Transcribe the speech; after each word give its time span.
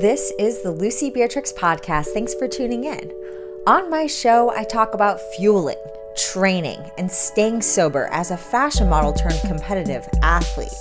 This 0.00 0.32
is 0.38 0.62
the 0.62 0.70
Lucy 0.70 1.10
Beatrix 1.10 1.52
podcast. 1.52 2.14
Thanks 2.14 2.32
for 2.32 2.48
tuning 2.48 2.84
in. 2.84 3.12
On 3.66 3.90
my 3.90 4.06
show, 4.06 4.48
I 4.48 4.64
talk 4.64 4.94
about 4.94 5.20
fueling, 5.36 5.76
training, 6.16 6.80
and 6.96 7.10
staying 7.12 7.60
sober 7.60 8.08
as 8.10 8.30
a 8.30 8.38
fashion 8.38 8.88
model 8.88 9.12
turned 9.12 9.38
competitive 9.46 10.08
athlete. 10.22 10.72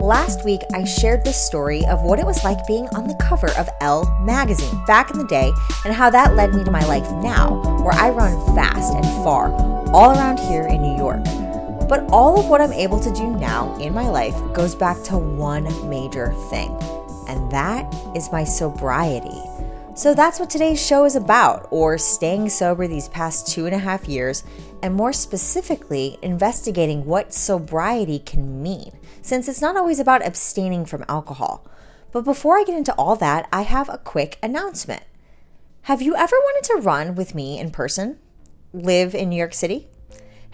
Last 0.00 0.44
week, 0.44 0.60
I 0.72 0.84
shared 0.84 1.24
the 1.24 1.32
story 1.32 1.84
of 1.86 2.02
what 2.02 2.20
it 2.20 2.26
was 2.26 2.44
like 2.44 2.64
being 2.68 2.86
on 2.90 3.08
the 3.08 3.20
cover 3.20 3.50
of 3.58 3.68
Elle 3.80 4.06
magazine 4.22 4.84
back 4.86 5.10
in 5.10 5.18
the 5.18 5.26
day 5.26 5.50
and 5.84 5.92
how 5.92 6.08
that 6.10 6.36
led 6.36 6.54
me 6.54 6.62
to 6.62 6.70
my 6.70 6.86
life 6.86 7.10
now, 7.24 7.60
where 7.82 7.94
I 7.94 8.10
run 8.10 8.54
fast 8.54 8.94
and 8.94 9.04
far 9.24 9.50
all 9.92 10.12
around 10.12 10.38
here 10.38 10.68
in 10.68 10.80
New 10.80 10.96
York. 10.96 11.24
But 11.88 12.08
all 12.12 12.38
of 12.38 12.48
what 12.48 12.60
I'm 12.60 12.72
able 12.72 13.00
to 13.00 13.12
do 13.14 13.34
now 13.34 13.76
in 13.78 13.92
my 13.92 14.08
life 14.08 14.36
goes 14.52 14.76
back 14.76 15.02
to 15.06 15.18
one 15.18 15.64
major 15.90 16.32
thing 16.50 16.78
and 17.28 17.50
that 17.50 17.92
is 18.16 18.32
my 18.32 18.44
sobriety. 18.44 19.42
So 19.96 20.12
that's 20.12 20.40
what 20.40 20.50
today's 20.50 20.84
show 20.84 21.04
is 21.04 21.14
about, 21.14 21.68
or 21.70 21.98
staying 21.98 22.48
sober 22.48 22.88
these 22.88 23.08
past 23.08 23.46
two 23.46 23.66
and 23.66 23.74
a 23.74 23.78
half 23.78 24.08
years, 24.08 24.42
and 24.82 24.92
more 24.92 25.12
specifically, 25.12 26.18
investigating 26.20 27.04
what 27.04 27.32
sobriety 27.32 28.18
can 28.18 28.60
mean, 28.60 28.98
since 29.22 29.46
it's 29.46 29.62
not 29.62 29.76
always 29.76 30.00
about 30.00 30.26
abstaining 30.26 30.84
from 30.84 31.04
alcohol. 31.08 31.64
But 32.10 32.24
before 32.24 32.58
I 32.58 32.64
get 32.64 32.76
into 32.76 32.94
all 32.94 33.14
that, 33.16 33.48
I 33.52 33.62
have 33.62 33.88
a 33.88 33.98
quick 33.98 34.38
announcement. 34.42 35.04
Have 35.82 36.02
you 36.02 36.16
ever 36.16 36.36
wanted 36.36 36.68
to 36.68 36.80
run 36.80 37.14
with 37.14 37.34
me 37.34 37.58
in 37.58 37.70
person? 37.70 38.18
Live 38.72 39.14
in 39.14 39.28
New 39.28 39.36
York 39.36 39.54
City? 39.54 39.88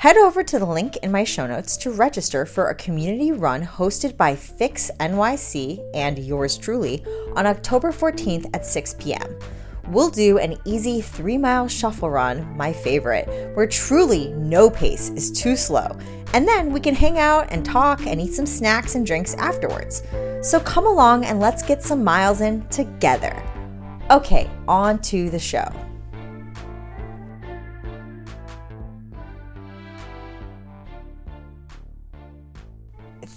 Head 0.00 0.16
over 0.16 0.42
to 0.42 0.58
the 0.58 0.64
link 0.64 0.96
in 1.02 1.12
my 1.12 1.24
show 1.24 1.46
notes 1.46 1.76
to 1.76 1.90
register 1.90 2.46
for 2.46 2.68
a 2.68 2.74
community 2.74 3.32
run 3.32 3.62
hosted 3.62 4.16
by 4.16 4.34
Fix 4.34 4.90
NYC 4.98 5.86
and 5.92 6.18
yours 6.18 6.56
truly 6.56 7.04
on 7.36 7.46
October 7.46 7.92
14th 7.92 8.48
at 8.54 8.64
6 8.64 8.94
p.m. 8.94 9.38
We'll 9.88 10.08
do 10.08 10.38
an 10.38 10.56
easy 10.64 11.02
three 11.02 11.36
mile 11.36 11.68
shuffle 11.68 12.08
run, 12.08 12.56
my 12.56 12.72
favorite, 12.72 13.26
where 13.54 13.66
truly 13.66 14.32
no 14.32 14.70
pace 14.70 15.10
is 15.10 15.30
too 15.30 15.54
slow. 15.54 15.94
And 16.32 16.48
then 16.48 16.72
we 16.72 16.80
can 16.80 16.94
hang 16.94 17.18
out 17.18 17.48
and 17.50 17.62
talk 17.62 18.06
and 18.06 18.22
eat 18.22 18.32
some 18.32 18.46
snacks 18.46 18.94
and 18.94 19.04
drinks 19.04 19.34
afterwards. 19.34 20.02
So 20.40 20.60
come 20.60 20.86
along 20.86 21.26
and 21.26 21.40
let's 21.40 21.62
get 21.62 21.82
some 21.82 22.02
miles 22.02 22.40
in 22.40 22.66
together. 22.68 23.42
Okay, 24.10 24.48
on 24.66 24.98
to 25.02 25.28
the 25.28 25.38
show. 25.38 25.70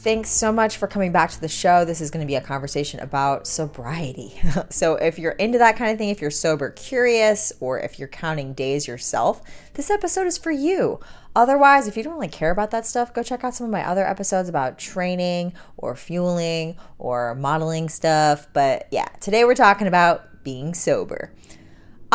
Thanks 0.02 0.30
so 0.30 0.52
much 0.52 0.76
for 0.76 0.88
coming 0.88 1.14
back 1.14 1.32
to 1.32 1.40
the 1.40 1.48
show. 1.48 1.86
This 1.86 2.02
is 2.02 2.12
going 2.12 2.26
to 2.26 2.28
be 2.28 2.36
a 2.36 2.42
conversation 2.42 3.00
about 3.00 3.48
sobriety. 3.48 4.34
so, 4.70 4.96
if 4.96 5.18
you're 5.18 5.32
into 5.34 5.58
that 5.60 5.78
kind 5.78 5.92
of 5.92 5.98
thing, 5.98 6.10
if 6.10 6.20
you're 6.20 6.30
sober 6.30 6.72
curious, 6.72 7.54
or 7.62 7.80
if 7.80 7.98
you're 7.98 8.10
counting 8.10 8.54
days 8.54 8.86
yourself, 8.86 9.42
this 9.76 9.90
episode 9.90 10.28
is 10.28 10.38
for 10.38 10.52
you. 10.52 11.00
Otherwise, 11.36 11.88
if 11.88 11.96
you 11.96 12.04
don't 12.04 12.16
really 12.16 12.28
care 12.28 12.52
about 12.52 12.72
that 12.72 12.86
stuff, 12.86 13.14
go 13.14 13.24
check 13.24 13.46
out 13.46 13.54
some 13.56 13.66
of 13.66 13.72
my 13.72 13.88
other 13.88 14.06
episodes 14.06 14.50
about 14.50 14.78
training 14.78 15.54
or 15.78 15.96
fueling 15.96 16.76
or 17.00 17.34
modeling 17.36 17.88
stuff. 17.88 18.48
But 18.52 18.88
yeah, 18.92 19.08
today 19.22 19.46
we're 19.46 19.56
talking 19.56 19.88
about 19.88 20.44
being 20.44 20.74
sober. 20.74 21.32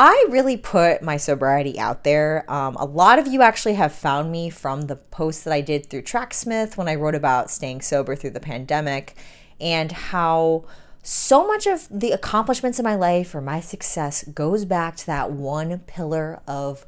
I 0.00 0.26
really 0.28 0.56
put 0.56 1.02
my 1.02 1.16
sobriety 1.16 1.76
out 1.76 2.04
there. 2.04 2.48
Um, 2.48 2.76
a 2.76 2.84
lot 2.84 3.18
of 3.18 3.26
you 3.26 3.42
actually 3.42 3.74
have 3.74 3.92
found 3.92 4.30
me 4.30 4.48
from 4.48 4.82
the 4.82 4.94
post 4.94 5.44
that 5.44 5.52
I 5.52 5.60
did 5.60 5.86
through 5.86 6.02
Tracksmith 6.02 6.76
when 6.76 6.86
I 6.86 6.94
wrote 6.94 7.16
about 7.16 7.50
staying 7.50 7.80
sober 7.80 8.14
through 8.14 8.30
the 8.30 8.38
pandemic 8.38 9.16
and 9.60 9.90
how 9.90 10.66
so 11.02 11.44
much 11.48 11.66
of 11.66 11.88
the 11.90 12.12
accomplishments 12.12 12.78
in 12.78 12.84
my 12.84 12.94
life 12.94 13.34
or 13.34 13.40
my 13.40 13.58
success 13.58 14.22
goes 14.22 14.64
back 14.64 14.94
to 14.98 15.06
that 15.06 15.32
one 15.32 15.80
pillar 15.80 16.42
of 16.46 16.86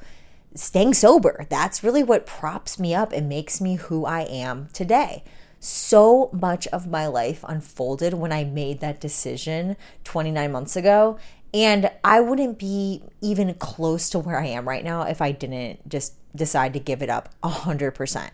staying 0.55 0.94
sober. 0.94 1.48
That's 1.50 1.83
really 1.83 2.05
what 2.05 2.27
props 2.27 2.78
me 2.78 2.94
up 2.94 3.11
and 3.11 3.28
makes 3.28 3.60
me 3.60 3.75
who 3.75 4.04
I 4.04 4.20
am 4.20 4.69
today. 4.72 5.25
So 5.59 6.31
much 6.32 6.66
of 6.69 6.87
my 6.87 7.06
life 7.06 7.44
unfolded 7.47 8.15
when 8.15 8.32
I 8.32 8.44
made 8.44 8.78
that 8.81 9.00
decision 9.00 9.76
29 10.04 10.53
months 10.53 10.76
ago. 10.76 11.19
And 11.53 11.91
I 12.05 12.21
wouldn't 12.21 12.59
be 12.59 13.03
even 13.21 13.55
close 13.55 14.09
to 14.11 14.19
where 14.19 14.38
I 14.38 14.47
am 14.47 14.69
right 14.69 14.84
now 14.84 15.03
if 15.03 15.21
I 15.21 15.33
didn't 15.33 15.88
just 15.88 16.15
decide 16.34 16.72
to 16.75 16.78
give 16.78 17.03
it 17.03 17.11
up 17.11 17.28
100%. 17.43 18.31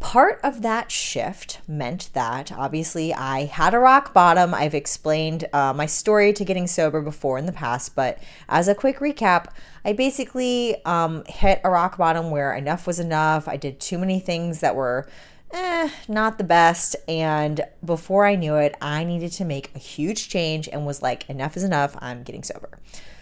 Part 0.00 0.38
of 0.44 0.62
that 0.62 0.92
shift 0.92 1.60
meant 1.66 2.10
that 2.12 2.52
obviously 2.52 3.12
I 3.12 3.46
had 3.46 3.74
a 3.74 3.80
rock 3.80 4.14
bottom. 4.14 4.54
I've 4.54 4.74
explained 4.74 5.46
uh, 5.52 5.72
my 5.72 5.86
story 5.86 6.32
to 6.34 6.44
getting 6.44 6.68
sober 6.68 7.02
before 7.02 7.36
in 7.36 7.46
the 7.46 7.52
past, 7.52 7.96
but 7.96 8.20
as 8.48 8.68
a 8.68 8.76
quick 8.76 9.00
recap, 9.00 9.46
I 9.84 9.94
basically 9.94 10.84
um, 10.84 11.24
hit 11.26 11.60
a 11.64 11.70
rock 11.70 11.98
bottom 11.98 12.30
where 12.30 12.54
enough 12.54 12.86
was 12.86 13.00
enough. 13.00 13.48
I 13.48 13.56
did 13.56 13.80
too 13.80 13.98
many 13.98 14.20
things 14.20 14.60
that 14.60 14.76
were 14.76 15.08
eh, 15.50 15.90
not 16.08 16.38
the 16.38 16.44
best. 16.44 16.96
And 17.06 17.62
before 17.84 18.26
I 18.26 18.34
knew 18.34 18.56
it, 18.56 18.74
I 18.80 19.04
needed 19.04 19.32
to 19.32 19.44
make 19.44 19.74
a 19.74 19.78
huge 19.78 20.28
change 20.28 20.68
and 20.68 20.86
was 20.86 21.02
like, 21.02 21.28
enough 21.28 21.56
is 21.56 21.64
enough. 21.64 21.96
I'm 22.00 22.22
getting 22.22 22.42
sober. 22.42 22.78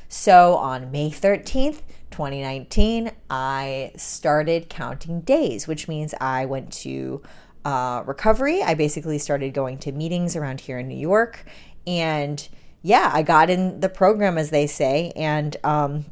So 0.08 0.54
on 0.56 0.90
May 0.90 1.10
13th, 1.10 1.82
2019, 2.10 3.10
I 3.28 3.92
started 3.96 4.68
counting 4.68 5.20
days, 5.22 5.66
which 5.66 5.88
means 5.88 6.14
I 6.20 6.46
went 6.46 6.72
to 6.74 7.22
uh, 7.64 8.04
recovery. 8.06 8.62
I 8.62 8.74
basically 8.74 9.18
started 9.18 9.52
going 9.52 9.78
to 9.78 9.92
meetings 9.92 10.36
around 10.36 10.60
here 10.60 10.78
in 10.78 10.88
New 10.88 10.98
York. 10.98 11.44
And 11.86 12.48
yeah, 12.82 13.10
I 13.12 13.22
got 13.22 13.50
in 13.50 13.80
the 13.80 13.88
program, 13.88 14.38
as 14.38 14.50
they 14.50 14.68
say. 14.68 15.12
And 15.16 15.56
um, 15.64 16.04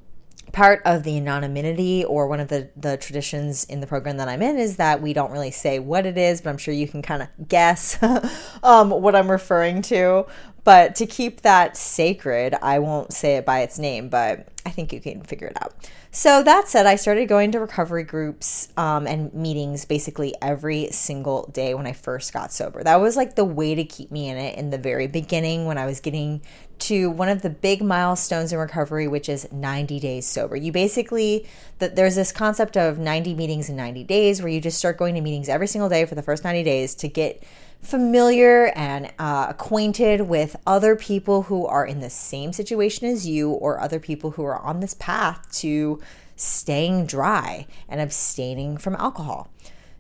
part 0.54 0.81
of 0.84 1.03
the 1.03 1.16
anonymity 1.16 2.04
or 2.04 2.28
one 2.28 2.38
of 2.38 2.48
the, 2.48 2.70
the 2.76 2.97
traditions 2.97 3.65
in 3.65 3.81
the 3.81 3.87
program 3.87 4.16
that 4.19 4.28
I'm 4.28 4.41
in 4.41 4.56
is 4.56 4.76
that 4.76 5.03
we 5.03 5.12
don't 5.12 5.32
really 5.32 5.50
say 5.50 5.81
what 5.81 6.06
it 6.06 6.16
is, 6.16 6.41
but 6.41 6.50
I'm 6.50 6.59
sure 6.59 6.72
you 6.72 6.87
can 6.87 7.03
kind 7.03 7.22
of 7.22 7.48
guess 7.48 7.98
um, 8.62 8.91
what 8.91 9.16
I'm 9.16 9.31
referring 9.31 9.82
to. 9.82 10.26
But 10.64 10.97
to 10.97 11.06
keep 11.06 11.42
that 11.42 11.76
sacred, 11.76 12.54
I 12.62 12.78
won't 12.78 13.12
say 13.12 13.36
it 13.36 13.44
by 13.44 13.60
its 13.60 13.78
name, 13.78 14.08
but 14.08 14.48
I 14.64 14.70
think 14.70 14.94
you 14.94 15.00
can 15.00 15.22
figure 15.22 15.48
it 15.48 15.62
out. 15.62 15.75
So, 16.10 16.42
that 16.44 16.69
said, 16.69 16.86
I 16.86 16.94
started 16.94 17.28
going 17.28 17.52
to 17.52 17.60
recovery 17.60 18.04
groups 18.04 18.69
um, 18.76 19.06
and 19.06 19.34
meetings 19.34 19.84
basically 19.84 20.32
every 20.41 20.88
single 20.91 21.50
day 21.53 21.74
when 21.74 21.86
I 21.86 21.92
first 21.92 22.32
got 22.32 22.53
sober. 22.53 22.82
That 22.82 22.97
was 23.00 23.16
like 23.16 23.34
the 23.34 23.44
way 23.44 23.74
to 23.74 23.84
keep 23.84 24.10
me 24.10 24.28
in 24.28 24.38
it 24.38 24.56
in 24.56 24.70
the 24.70 24.78
very 24.78 25.06
beginning 25.06 25.66
when 25.66 25.76
I 25.76 25.86
was 25.86 26.00
getting 26.00 26.41
to 26.78 27.10
one 27.10 27.28
of 27.28 27.42
the 27.42 27.50
big 27.50 27.82
milestones 27.82 28.53
in 28.53 28.58
recovery, 28.58 29.08
which 29.08 29.28
is 29.28 29.50
90 29.53 30.00
days 30.00 30.26
sober. 30.26 30.56
You 30.56 30.72
basically, 30.72 31.47
that 31.78 31.97
there's 31.97 32.14
this 32.14 32.32
concept 32.32 32.76
of 32.76 32.98
90 32.98 33.34
meetings 33.34 33.69
in 33.69 33.76
90 33.76 34.04
days 34.04 34.41
where 34.41 34.50
you 34.50 34.60
just 34.60 34.78
start 34.78 34.97
going 34.97 35.14
to 35.16 35.20
meetings 35.20 35.48
every 35.48 35.66
single 35.66 35.88
day 35.88 36.04
for 36.04 36.14
the 36.14 36.22
first 36.22 36.44
90 36.44 36.62
days 36.62 36.94
to 36.97 37.08
get 37.08 37.42
familiar 37.84 38.72
and 38.75 39.12
uh, 39.19 39.47
acquainted 39.50 40.22
with 40.22 40.56
other 40.67 40.97
people 40.97 41.43
who 41.43 41.67
are 41.67 41.87
in 41.87 42.00
the 42.00 42.11
same 42.11 42.53
situation 42.53 43.09
as 43.09 43.27
you 43.27 43.50
or 43.50 43.81
other 43.81 44.00
people 44.00 44.33
who 44.33 44.45
are 44.45 44.59
on 44.59 44.81
this 44.81 44.95
path 44.95 45.47
to 45.61 46.00
staying 46.37 47.06
dry 47.06 47.67
and 47.89 48.00
abstaining 48.00 48.77
from 48.77 48.97
alcohol. 48.97 49.49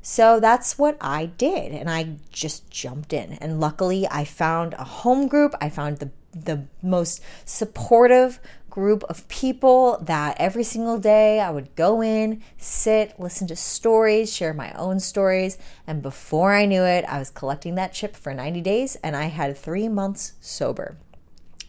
So 0.02 0.38
that's 0.38 0.78
what 0.78 0.98
I 1.00 1.26
did. 1.26 1.72
And 1.72 1.88
I 1.88 2.16
just 2.30 2.68
jumped 2.70 3.12
in. 3.12 3.34
And 3.34 3.58
luckily, 3.58 4.06
I 4.10 4.24
found 4.24 4.74
a 4.74 4.84
home 4.84 5.28
group. 5.28 5.54
I 5.62 5.70
found 5.70 5.98
the, 5.98 6.10
the 6.34 6.66
most 6.82 7.22
supportive 7.44 8.40
group 8.74 9.04
of 9.04 9.28
people 9.28 9.98
that 10.02 10.36
every 10.40 10.64
single 10.64 10.98
day 10.98 11.38
I 11.38 11.50
would 11.50 11.76
go 11.76 12.02
in, 12.02 12.42
sit, 12.58 13.18
listen 13.20 13.46
to 13.46 13.56
stories, 13.56 14.34
share 14.34 14.52
my 14.52 14.72
own 14.72 14.98
stories. 14.98 15.58
And 15.86 16.02
before 16.02 16.52
I 16.52 16.66
knew 16.66 16.82
it, 16.82 17.04
I 17.04 17.20
was 17.20 17.30
collecting 17.30 17.76
that 17.76 17.92
chip 17.92 18.16
for 18.16 18.34
90 18.34 18.60
days 18.62 18.96
and 18.96 19.14
I 19.14 19.26
had 19.26 19.56
three 19.56 19.88
months 19.88 20.32
sober. 20.40 20.96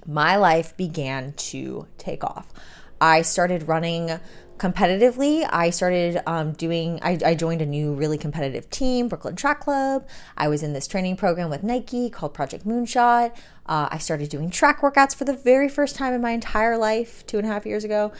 My 0.08 0.36
life 0.36 0.76
began 0.76 1.34
to 1.34 1.88
take 2.00 2.23
off. 2.23 2.52
I 3.00 3.22
started 3.22 3.68
running 3.68 4.20
competitively 4.57 5.47
i 5.52 5.69
started 5.69 6.22
um, 6.25 6.53
doing 6.53 6.99
I, 7.02 7.17
I, 7.25 7.35
joined 7.35 7.61
a 7.61 7.66
new 7.66 7.93
really 7.93 8.17
competitive 8.17 8.69
team 8.69 9.09
brooklyn 9.09 9.35
track 9.35 9.59
club. 9.59 10.07
I 10.37 10.47
was 10.47 10.63
in 10.63 10.72
this 10.72 10.87
training 10.87 11.17
program 11.17 11.49
with 11.49 11.61
nike 11.61 12.09
called 12.09 12.34
project 12.34 12.66
moonshot. 12.66 13.35
Uh, 13.66 13.90
i 13.91 13.97
started 13.97 14.29
doing 14.29 14.49
track 14.49 14.79
workouts 14.79 15.13
for 15.13 15.25
the 15.25 15.34
very 15.34 15.67
first 15.67 15.96
time 15.96 16.13
in 16.13 16.22
my 16.22 16.31
entire 16.31 16.78
life 16.78 17.25
two 17.28 17.37
and 17.37 17.46
a 17.46 17.49
half 17.49 17.66
years 17.66 17.84
ago. 17.84 18.13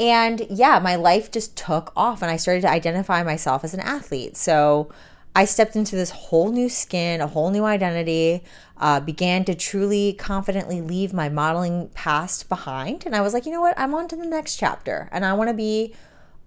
And 0.00 0.46
yeah 0.48 0.78
my 0.78 0.96
life 0.96 1.30
just 1.30 1.56
took 1.56 1.92
off 1.94 2.22
and 2.22 2.30
i 2.30 2.36
started 2.36 2.62
to 2.62 2.70
identify 2.70 3.22
myself 3.22 3.62
as 3.62 3.74
an 3.74 3.80
athlete. 3.80 4.36
So 4.36 4.90
I 5.34 5.46
stepped 5.46 5.76
into 5.76 5.96
this 5.96 6.10
whole 6.10 6.52
new 6.52 6.68
skin, 6.68 7.20
a 7.20 7.26
whole 7.26 7.50
new 7.50 7.64
identity, 7.64 8.44
uh, 8.76 9.00
began 9.00 9.44
to 9.46 9.54
truly 9.54 10.12
confidently 10.12 10.80
leave 10.80 11.12
my 11.14 11.28
modeling 11.28 11.88
past 11.94 12.48
behind. 12.48 13.06
And 13.06 13.16
I 13.16 13.22
was 13.22 13.32
like, 13.32 13.46
you 13.46 13.52
know 13.52 13.60
what? 13.60 13.78
I'm 13.78 13.94
on 13.94 14.08
to 14.08 14.16
the 14.16 14.26
next 14.26 14.56
chapter 14.56 15.08
and 15.10 15.24
I 15.24 15.32
want 15.32 15.48
to 15.48 15.54
be 15.54 15.94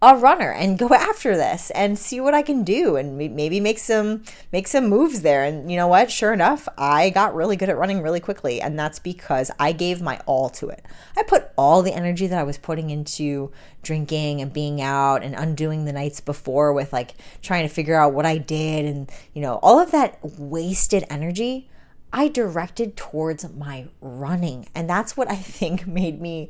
a 0.05 0.17
runner 0.17 0.51
and 0.51 0.77
go 0.77 0.87
after 0.93 1.35
this 1.35 1.71
and 1.71 1.97
see 1.97 2.19
what 2.19 2.33
I 2.33 2.41
can 2.41 2.63
do 2.63 2.95
and 2.95 3.17
maybe 3.17 3.59
make 3.59 3.79
some 3.79 4.23
make 4.51 4.67
some 4.67 4.87
moves 4.87 5.21
there. 5.21 5.43
And 5.43 5.69
you 5.71 5.77
know 5.77 5.87
what? 5.87 6.11
Sure 6.11 6.33
enough 6.33 6.67
I 6.77 7.09
got 7.09 7.35
really 7.35 7.55
good 7.55 7.69
at 7.69 7.77
running 7.77 8.01
really 8.01 8.19
quickly. 8.19 8.61
And 8.61 8.77
that's 8.77 8.99
because 8.99 9.51
I 9.59 9.71
gave 9.71 10.01
my 10.01 10.19
all 10.25 10.49
to 10.51 10.69
it. 10.69 10.85
I 11.15 11.23
put 11.23 11.49
all 11.57 11.81
the 11.81 11.93
energy 11.93 12.27
that 12.27 12.39
I 12.39 12.43
was 12.43 12.57
putting 12.57 12.89
into 12.89 13.51
drinking 13.83 14.41
and 14.41 14.51
being 14.51 14.81
out 14.81 15.23
and 15.23 15.35
undoing 15.35 15.85
the 15.85 15.93
nights 15.93 16.19
before 16.19 16.73
with 16.73 16.91
like 16.91 17.15
trying 17.41 17.67
to 17.67 17.73
figure 17.73 17.95
out 17.95 18.13
what 18.13 18.25
I 18.25 18.37
did 18.37 18.85
and 18.85 19.11
you 19.33 19.41
know 19.41 19.59
all 19.61 19.79
of 19.79 19.91
that 19.91 20.19
wasted 20.23 21.05
energy 21.09 21.69
I 22.17 22.29
directed 22.29 22.95
towards 22.95 23.53
my 23.53 23.87
running. 23.99 24.69
And 24.73 24.89
that's 24.89 25.17
what 25.17 25.29
I 25.29 25.35
think 25.35 25.85
made 25.85 26.21
me 26.21 26.49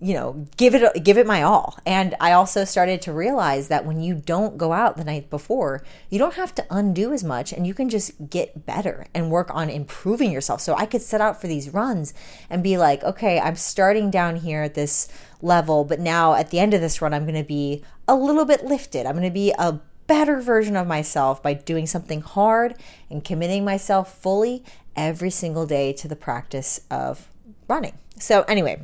you 0.00 0.12
know 0.12 0.46
give 0.56 0.74
it 0.74 1.04
give 1.04 1.16
it 1.18 1.26
my 1.26 1.42
all. 1.42 1.78
And 1.86 2.14
i 2.20 2.32
also 2.32 2.64
started 2.64 3.00
to 3.02 3.12
realize 3.12 3.68
that 3.68 3.86
when 3.86 4.00
you 4.00 4.14
don't 4.14 4.58
go 4.58 4.72
out 4.72 4.96
the 4.96 5.04
night 5.04 5.30
before 5.30 5.82
you 6.10 6.18
don't 6.18 6.34
have 6.34 6.54
to 6.56 6.66
undo 6.70 7.12
as 7.12 7.24
much 7.24 7.52
and 7.52 7.66
you 7.66 7.74
can 7.74 7.88
just 7.88 8.28
get 8.28 8.66
better 8.66 9.06
and 9.14 9.30
work 9.30 9.50
on 9.54 9.70
improving 9.70 10.30
yourself. 10.30 10.60
So 10.60 10.74
i 10.74 10.86
could 10.86 11.02
set 11.02 11.20
out 11.20 11.40
for 11.40 11.46
these 11.46 11.70
runs 11.70 12.12
and 12.50 12.62
be 12.62 12.76
like 12.76 13.02
okay 13.04 13.40
i'm 13.40 13.56
starting 13.56 14.10
down 14.10 14.36
here 14.36 14.62
at 14.62 14.74
this 14.74 15.08
level 15.42 15.84
but 15.84 16.00
now 16.00 16.34
at 16.34 16.50
the 16.50 16.58
end 16.58 16.74
of 16.74 16.80
this 16.80 17.00
run 17.00 17.14
i'm 17.14 17.24
going 17.24 17.34
to 17.34 17.44
be 17.44 17.82
a 18.08 18.14
little 18.14 18.44
bit 18.44 18.64
lifted. 18.64 19.06
I'm 19.06 19.14
going 19.14 19.24
to 19.24 19.30
be 19.30 19.52
a 19.58 19.80
better 20.06 20.40
version 20.40 20.76
of 20.76 20.86
myself 20.86 21.42
by 21.42 21.54
doing 21.54 21.86
something 21.86 22.20
hard 22.20 22.76
and 23.10 23.24
committing 23.24 23.64
myself 23.64 24.16
fully 24.16 24.64
every 24.94 25.30
single 25.30 25.66
day 25.66 25.92
to 25.94 26.08
the 26.08 26.16
practice 26.16 26.80
of 26.90 27.28
running. 27.68 27.98
So 28.18 28.42
anyway 28.42 28.82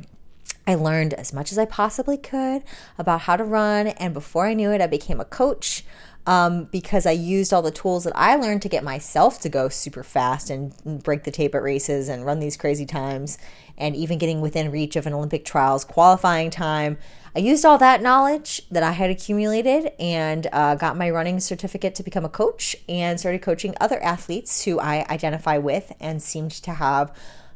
I 0.65 0.75
learned 0.75 1.13
as 1.13 1.33
much 1.33 1.51
as 1.51 1.57
I 1.57 1.65
possibly 1.65 2.17
could 2.17 2.63
about 2.97 3.21
how 3.21 3.35
to 3.35 3.43
run. 3.43 3.87
And 3.87 4.13
before 4.13 4.45
I 4.45 4.53
knew 4.53 4.71
it, 4.71 4.81
I 4.81 4.87
became 4.87 5.19
a 5.19 5.25
coach 5.25 5.83
um, 6.25 6.65
because 6.65 7.05
I 7.05 7.11
used 7.11 7.53
all 7.53 7.61
the 7.61 7.71
tools 7.71 8.05
that 8.05 8.13
I 8.15 8.35
learned 8.35 8.61
to 8.61 8.69
get 8.69 8.83
myself 8.83 9.41
to 9.41 9.49
go 9.49 9.67
super 9.67 10.03
fast 10.03 10.49
and 10.49 11.03
break 11.03 11.23
the 11.23 11.31
tape 11.31 11.53
at 11.53 11.61
races 11.61 12.07
and 12.07 12.25
run 12.25 12.39
these 12.39 12.55
crazy 12.55 12.85
times 12.85 13.37
and 13.77 13.95
even 13.95 14.17
getting 14.17 14.39
within 14.39 14.71
reach 14.71 14.95
of 14.95 15.05
an 15.05 15.13
Olympic 15.13 15.43
trials 15.43 15.83
qualifying 15.83 16.49
time. 16.49 16.97
I 17.35 17.39
used 17.39 17.65
all 17.65 17.79
that 17.79 18.01
knowledge 18.01 18.61
that 18.69 18.83
I 18.83 18.91
had 18.91 19.09
accumulated 19.09 19.91
and 19.99 20.47
uh, 20.53 20.75
got 20.75 20.95
my 20.95 21.09
running 21.09 21.39
certificate 21.39 21.95
to 21.95 22.03
become 22.03 22.23
a 22.23 22.29
coach 22.29 22.75
and 22.87 23.19
started 23.19 23.41
coaching 23.41 23.75
other 23.81 24.01
athletes 24.03 24.63
who 24.63 24.79
I 24.79 25.05
identify 25.09 25.57
with 25.57 25.91
and 25.99 26.21
seemed 26.21 26.51
to 26.51 26.73
have 26.73 27.11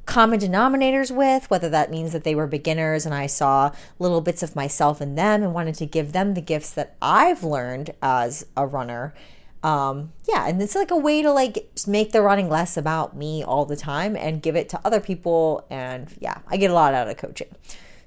common 0.07 0.39
denominators 0.39 1.15
with, 1.15 1.47
whether 1.51 1.69
that 1.69 1.91
means 1.91 2.13
that 2.13 2.23
they 2.23 2.33
were 2.33 2.47
beginners 2.47 3.05
and 3.05 3.13
I 3.13 3.27
saw 3.27 3.71
little 3.99 4.21
bits 4.21 4.41
of 4.41 4.55
myself 4.55 5.01
in 5.01 5.13
them 5.13 5.43
and 5.43 5.53
wanted 5.53 5.75
to 5.75 5.85
give 5.85 6.13
them 6.13 6.33
the 6.33 6.41
gifts 6.41 6.71
that 6.71 6.95
I've 7.01 7.43
learned 7.43 7.91
as 8.01 8.45
a 8.55 8.65
runner. 8.65 9.13
Um, 9.61 10.13
yeah, 10.27 10.47
and 10.47 10.61
it's 10.61 10.75
like 10.75 10.91
a 10.91 10.97
way 10.97 11.21
to 11.21 11.31
like 11.31 11.69
make 11.85 12.13
the 12.13 12.21
running 12.21 12.49
less 12.49 12.77
about 12.77 13.15
me 13.15 13.43
all 13.43 13.65
the 13.65 13.75
time 13.75 14.15
and 14.15 14.41
give 14.41 14.55
it 14.55 14.69
to 14.69 14.81
other 14.85 15.01
people. 15.01 15.67
And 15.69 16.11
yeah, 16.19 16.39
I 16.47 16.57
get 16.57 16.71
a 16.71 16.73
lot 16.73 16.93
out 16.93 17.09
of 17.09 17.17
coaching. 17.17 17.53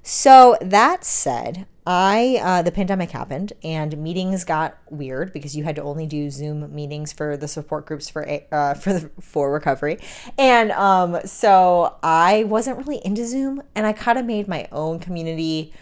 So 0.03 0.57
that 0.59 1.05
said, 1.05 1.67
I 1.85 2.39
uh, 2.43 2.61
the 2.61 2.71
pandemic 2.71 3.09
happened 3.09 3.53
and 3.63 3.97
meetings 3.97 4.43
got 4.43 4.77
weird 4.91 5.33
because 5.33 5.55
you 5.55 5.63
had 5.63 5.75
to 5.77 5.81
only 5.81 6.05
do 6.05 6.29
Zoom 6.29 6.73
meetings 6.73 7.11
for 7.11 7.35
the 7.35 7.47
support 7.47 7.87
groups 7.87 8.07
for 8.07 8.27
uh, 8.51 8.73
for 8.75 8.93
the, 8.93 9.09
for 9.19 9.51
recovery, 9.51 9.97
and 10.37 10.71
um, 10.73 11.19
so 11.25 11.95
I 12.03 12.43
wasn't 12.43 12.77
really 12.79 13.03
into 13.03 13.25
Zoom, 13.25 13.63
and 13.73 13.87
I 13.87 13.93
kind 13.93 14.19
of 14.19 14.25
made 14.25 14.47
my 14.47 14.67
own 14.71 14.99
community. 14.99 15.73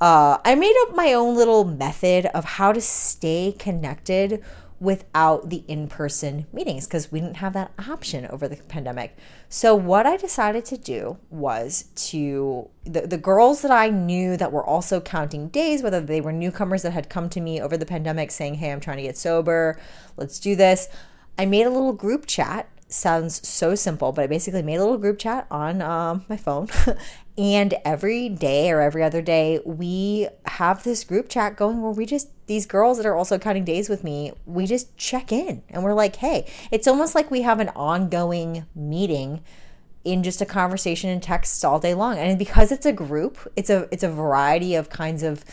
Uh, 0.00 0.38
I 0.44 0.56
made 0.56 0.74
up 0.82 0.96
my 0.96 1.12
own 1.12 1.36
little 1.36 1.64
method 1.64 2.26
of 2.26 2.44
how 2.44 2.72
to 2.72 2.80
stay 2.80 3.54
connected 3.56 4.42
without 4.84 5.50
the 5.50 5.64
in 5.66 5.88
person 5.88 6.46
meetings 6.52 6.86
because 6.86 7.10
we 7.10 7.20
didn't 7.20 7.38
have 7.38 7.54
that 7.54 7.72
option 7.88 8.26
over 8.26 8.46
the 8.46 8.56
pandemic. 8.68 9.16
So, 9.48 9.74
what 9.74 10.06
I 10.06 10.16
decided 10.16 10.64
to 10.66 10.76
do 10.76 11.18
was 11.30 11.86
to 12.10 12.68
the, 12.84 13.06
the 13.06 13.18
girls 13.18 13.62
that 13.62 13.70
I 13.70 13.88
knew 13.88 14.36
that 14.36 14.52
were 14.52 14.64
also 14.64 15.00
counting 15.00 15.48
days, 15.48 15.82
whether 15.82 16.00
they 16.00 16.20
were 16.20 16.32
newcomers 16.32 16.82
that 16.82 16.92
had 16.92 17.08
come 17.08 17.28
to 17.30 17.40
me 17.40 17.60
over 17.60 17.76
the 17.76 17.86
pandemic 17.86 18.30
saying, 18.30 18.54
Hey, 18.54 18.70
I'm 18.70 18.80
trying 18.80 18.98
to 18.98 19.02
get 19.02 19.16
sober, 19.16 19.80
let's 20.16 20.38
do 20.38 20.54
this. 20.54 20.88
I 21.38 21.46
made 21.46 21.66
a 21.66 21.70
little 21.70 21.92
group 21.92 22.26
chat 22.26 22.68
sounds 22.88 23.46
so 23.46 23.74
simple, 23.74 24.12
but 24.12 24.22
I 24.22 24.26
basically 24.26 24.62
made 24.62 24.76
a 24.76 24.82
little 24.82 24.98
group 24.98 25.18
chat 25.18 25.46
on 25.50 25.82
um, 25.82 26.24
my 26.28 26.36
phone. 26.36 26.68
and 27.36 27.74
every 27.84 28.28
day 28.28 28.70
or 28.70 28.80
every 28.80 29.02
other 29.02 29.20
day, 29.20 29.60
we 29.64 30.28
have 30.46 30.84
this 30.84 31.02
group 31.02 31.28
chat 31.28 31.56
going 31.56 31.82
where 31.82 31.90
we 31.90 32.06
just, 32.06 32.28
these 32.46 32.64
girls 32.64 32.98
that 32.98 33.06
are 33.06 33.16
also 33.16 33.38
counting 33.38 33.64
days 33.64 33.88
with 33.88 34.04
me, 34.04 34.32
we 34.46 34.66
just 34.66 34.96
check 34.96 35.32
in 35.32 35.62
and 35.68 35.82
we're 35.82 35.94
like, 35.94 36.16
hey, 36.16 36.46
it's 36.70 36.86
almost 36.86 37.14
like 37.14 37.30
we 37.30 37.42
have 37.42 37.58
an 37.58 37.70
ongoing 37.70 38.66
meeting 38.74 39.42
in 40.04 40.22
just 40.22 40.40
a 40.40 40.46
conversation 40.46 41.10
and 41.10 41.22
texts 41.22 41.64
all 41.64 41.80
day 41.80 41.94
long. 41.94 42.18
And 42.18 42.38
because 42.38 42.70
it's 42.70 42.86
a 42.86 42.92
group, 42.92 43.38
it's 43.56 43.70
a 43.70 43.88
it's 43.90 44.02
a 44.02 44.08
variety 44.08 44.74
of 44.74 44.90
kinds 44.90 45.22
of 45.22 45.44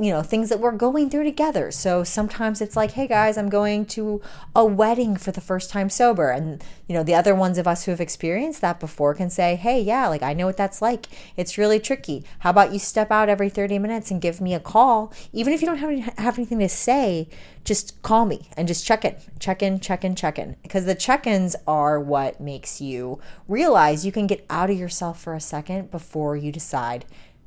you 0.00 0.12
know, 0.12 0.22
things 0.22 0.48
that 0.48 0.60
we're 0.60 0.72
going 0.72 1.10
through 1.10 1.24
together. 1.24 1.72
So 1.72 2.04
sometimes 2.04 2.60
it's 2.60 2.76
like, 2.76 2.92
hey 2.92 3.08
guys, 3.08 3.36
I'm 3.36 3.48
going 3.48 3.84
to 3.86 4.22
a 4.54 4.64
wedding 4.64 5.16
for 5.16 5.32
the 5.32 5.40
first 5.40 5.70
time 5.70 5.90
sober. 5.90 6.30
And, 6.30 6.62
you 6.86 6.94
know, 6.94 7.02
the 7.02 7.16
other 7.16 7.34
ones 7.34 7.58
of 7.58 7.66
us 7.66 7.84
who 7.84 7.90
have 7.90 8.00
experienced 8.00 8.60
that 8.60 8.78
before 8.78 9.14
can 9.14 9.28
say, 9.28 9.56
hey, 9.56 9.80
yeah, 9.80 10.06
like 10.06 10.22
I 10.22 10.34
know 10.34 10.46
what 10.46 10.56
that's 10.56 10.80
like. 10.80 11.06
It's 11.36 11.58
really 11.58 11.80
tricky. 11.80 12.24
How 12.40 12.50
about 12.50 12.72
you 12.72 12.78
step 12.78 13.10
out 13.10 13.28
every 13.28 13.48
30 13.48 13.80
minutes 13.80 14.12
and 14.12 14.20
give 14.20 14.40
me 14.40 14.54
a 14.54 14.60
call? 14.60 15.12
Even 15.32 15.52
if 15.52 15.60
you 15.60 15.66
don't 15.66 15.78
have, 15.78 15.90
any, 15.90 16.00
have 16.16 16.38
anything 16.38 16.60
to 16.60 16.68
say, 16.68 17.28
just 17.64 18.00
call 18.02 18.24
me 18.24 18.48
and 18.56 18.68
just 18.68 18.86
check 18.86 19.04
in, 19.04 19.16
check 19.40 19.62
in, 19.62 19.80
check 19.80 20.04
in, 20.04 20.14
check 20.14 20.38
in. 20.38 20.56
Because 20.62 20.84
the 20.84 20.94
check 20.94 21.26
ins 21.26 21.56
are 21.66 21.98
what 21.98 22.40
makes 22.40 22.80
you 22.80 23.18
realize 23.48 24.06
you 24.06 24.12
can 24.12 24.28
get 24.28 24.46
out 24.48 24.70
of 24.70 24.78
yourself 24.78 25.20
for 25.20 25.34
a 25.34 25.40
second 25.40 25.90
before 25.90 26.36
you 26.36 26.52
decide 26.52 27.04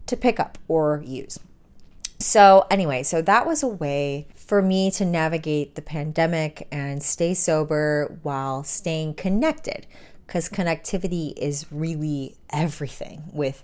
to 0.08 0.18
pick 0.18 0.38
up 0.38 0.58
or 0.68 1.02
use. 1.06 1.40
So, 2.22 2.68
anyway, 2.70 3.02
so 3.02 3.22
that 3.24 3.48
was 3.48 3.64
a 3.64 3.68
way 3.68 4.28
for 4.36 4.62
me 4.62 4.92
to 4.92 5.06
navigate 5.06 5.74
the 5.74 5.82
pandemic 5.82 6.68
and 6.72 7.02
stay 7.02 7.34
sober 7.34 8.20
while 8.22 8.64
staying 8.64 9.16
connected 9.16 9.88
because 10.28 10.48
connectivity 10.48 11.34
is 11.36 11.66
really 11.72 12.36
everything 12.52 13.24
with 13.34 13.64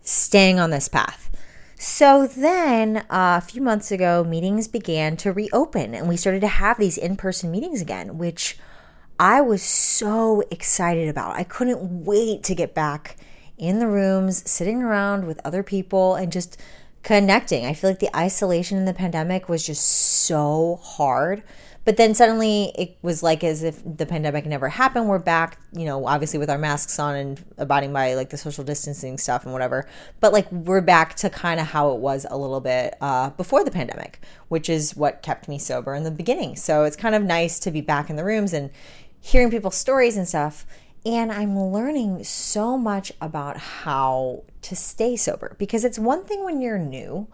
staying 0.00 0.58
on 0.58 0.70
this 0.70 0.88
path. 0.88 1.28
So 1.76 2.26
then 2.26 2.98
uh, 3.10 3.38
a 3.38 3.40
few 3.40 3.60
months 3.60 3.92
ago, 3.92 4.24
meetings 4.24 4.68
began 4.68 5.16
to 5.18 5.32
reopen 5.32 5.94
and 5.94 6.08
we 6.08 6.16
started 6.16 6.40
to 6.40 6.48
have 6.48 6.78
these 6.78 6.96
in 6.96 7.16
person 7.16 7.50
meetings 7.50 7.82
again, 7.82 8.16
which 8.16 8.58
I 9.20 9.42
was 9.42 9.62
so 9.62 10.42
excited 10.50 11.08
about. 11.08 11.36
I 11.36 11.44
couldn't 11.44 12.06
wait 12.06 12.42
to 12.44 12.54
get 12.54 12.74
back 12.74 13.16
in 13.58 13.80
the 13.80 13.86
rooms, 13.86 14.48
sitting 14.48 14.82
around 14.82 15.26
with 15.26 15.40
other 15.44 15.62
people 15.62 16.14
and 16.14 16.32
just 16.32 16.56
connecting. 17.02 17.64
I 17.66 17.74
feel 17.74 17.90
like 17.90 18.00
the 18.00 18.14
isolation 18.16 18.78
in 18.78 18.84
the 18.84 18.94
pandemic 18.94 19.48
was 19.48 19.64
just 19.64 19.84
so 19.84 20.80
hard. 20.82 21.42
But 21.88 21.96
then 21.96 22.14
suddenly 22.14 22.70
it 22.76 22.98
was 23.00 23.22
like 23.22 23.42
as 23.42 23.62
if 23.62 23.80
the 23.82 24.04
pandemic 24.04 24.44
never 24.44 24.68
happened. 24.68 25.08
We're 25.08 25.18
back, 25.18 25.58
you 25.72 25.86
know, 25.86 26.04
obviously 26.04 26.38
with 26.38 26.50
our 26.50 26.58
masks 26.58 26.98
on 26.98 27.16
and 27.16 27.44
abiding 27.56 27.94
by 27.94 28.12
like 28.12 28.28
the 28.28 28.36
social 28.36 28.62
distancing 28.62 29.16
stuff 29.16 29.44
and 29.44 29.54
whatever. 29.54 29.88
But 30.20 30.34
like 30.34 30.52
we're 30.52 30.82
back 30.82 31.14
to 31.14 31.30
kind 31.30 31.58
of 31.58 31.68
how 31.68 31.92
it 31.92 32.00
was 32.00 32.26
a 32.28 32.36
little 32.36 32.60
bit 32.60 32.94
uh, 33.00 33.30
before 33.30 33.64
the 33.64 33.70
pandemic, 33.70 34.20
which 34.48 34.68
is 34.68 34.96
what 34.96 35.22
kept 35.22 35.48
me 35.48 35.58
sober 35.58 35.94
in 35.94 36.04
the 36.04 36.10
beginning. 36.10 36.56
So 36.56 36.84
it's 36.84 36.94
kind 36.94 37.14
of 37.14 37.22
nice 37.22 37.58
to 37.60 37.70
be 37.70 37.80
back 37.80 38.10
in 38.10 38.16
the 38.16 38.24
rooms 38.24 38.52
and 38.52 38.68
hearing 39.18 39.50
people's 39.50 39.76
stories 39.76 40.18
and 40.18 40.28
stuff 40.28 40.66
and 41.04 41.32
I'm 41.32 41.58
learning 41.58 42.24
so 42.24 42.76
much 42.76 43.12
about 43.20 43.56
how 43.56 44.44
to 44.62 44.76
stay 44.76 45.16
sober 45.16 45.56
because 45.58 45.84
it's 45.84 45.98
one 45.98 46.24
thing 46.24 46.44
when 46.44 46.60
you're 46.60 46.78
new 46.78 47.28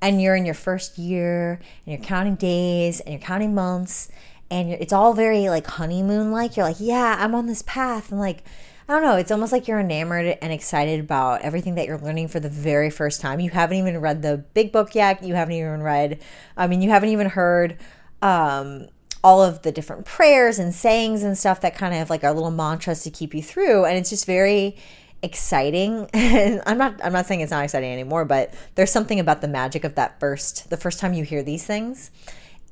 and 0.00 0.20
you're 0.20 0.36
in 0.36 0.44
your 0.44 0.54
first 0.54 0.98
year 0.98 1.60
and 1.84 1.94
you're 1.94 2.06
counting 2.06 2.36
days 2.36 3.00
and 3.00 3.12
you're 3.12 3.22
counting 3.22 3.54
months 3.54 4.10
and 4.50 4.70
it's 4.72 4.92
all 4.92 5.12
very 5.14 5.48
like 5.48 5.66
honeymoon 5.66 6.32
like. 6.32 6.56
You're 6.56 6.66
like, 6.66 6.80
yeah, 6.80 7.16
I'm 7.18 7.34
on 7.34 7.46
this 7.46 7.62
path. 7.62 8.10
And 8.10 8.18
like, 8.18 8.42
I 8.88 8.94
don't 8.94 9.02
know, 9.02 9.16
it's 9.16 9.30
almost 9.30 9.52
like 9.52 9.68
you're 9.68 9.78
enamored 9.78 10.38
and 10.42 10.52
excited 10.52 10.98
about 10.98 11.42
everything 11.42 11.76
that 11.76 11.86
you're 11.86 11.98
learning 11.98 12.28
for 12.28 12.40
the 12.40 12.48
very 12.48 12.90
first 12.90 13.20
time. 13.20 13.38
You 13.38 13.50
haven't 13.50 13.76
even 13.76 13.98
read 14.00 14.22
the 14.22 14.38
big 14.38 14.72
book 14.72 14.94
yet. 14.96 15.22
You 15.22 15.34
haven't 15.34 15.54
even 15.54 15.82
read, 15.82 16.20
I 16.56 16.66
mean, 16.66 16.82
you 16.82 16.90
haven't 16.90 17.10
even 17.10 17.28
heard 17.28 17.78
um, 18.22 18.88
all 19.22 19.42
of 19.42 19.62
the 19.62 19.72
different 19.72 20.06
prayers 20.06 20.58
and 20.58 20.74
sayings 20.74 21.22
and 21.22 21.36
stuff 21.36 21.60
that 21.60 21.74
kind 21.74 21.94
of 21.94 22.10
like 22.10 22.24
our 22.24 22.32
little 22.32 22.50
mantras 22.50 23.02
to 23.02 23.10
keep 23.10 23.34
you 23.34 23.42
through. 23.42 23.84
And 23.84 23.98
it's 23.98 24.10
just 24.10 24.26
very 24.26 24.76
exciting. 25.22 26.08
And 26.14 26.62
i'm 26.66 26.78
not 26.78 27.00
i'm 27.04 27.12
not 27.12 27.26
saying 27.26 27.40
it's 27.40 27.50
not 27.50 27.64
exciting 27.64 27.92
anymore 27.92 28.24
but 28.24 28.54
there's 28.74 28.90
something 28.90 29.20
about 29.20 29.40
the 29.40 29.48
magic 29.48 29.84
of 29.84 29.94
that 29.96 30.18
first 30.20 30.70
the 30.70 30.76
first 30.76 30.98
time 30.98 31.12
you 31.12 31.24
hear 31.24 31.42
these 31.42 31.66
things. 31.66 32.10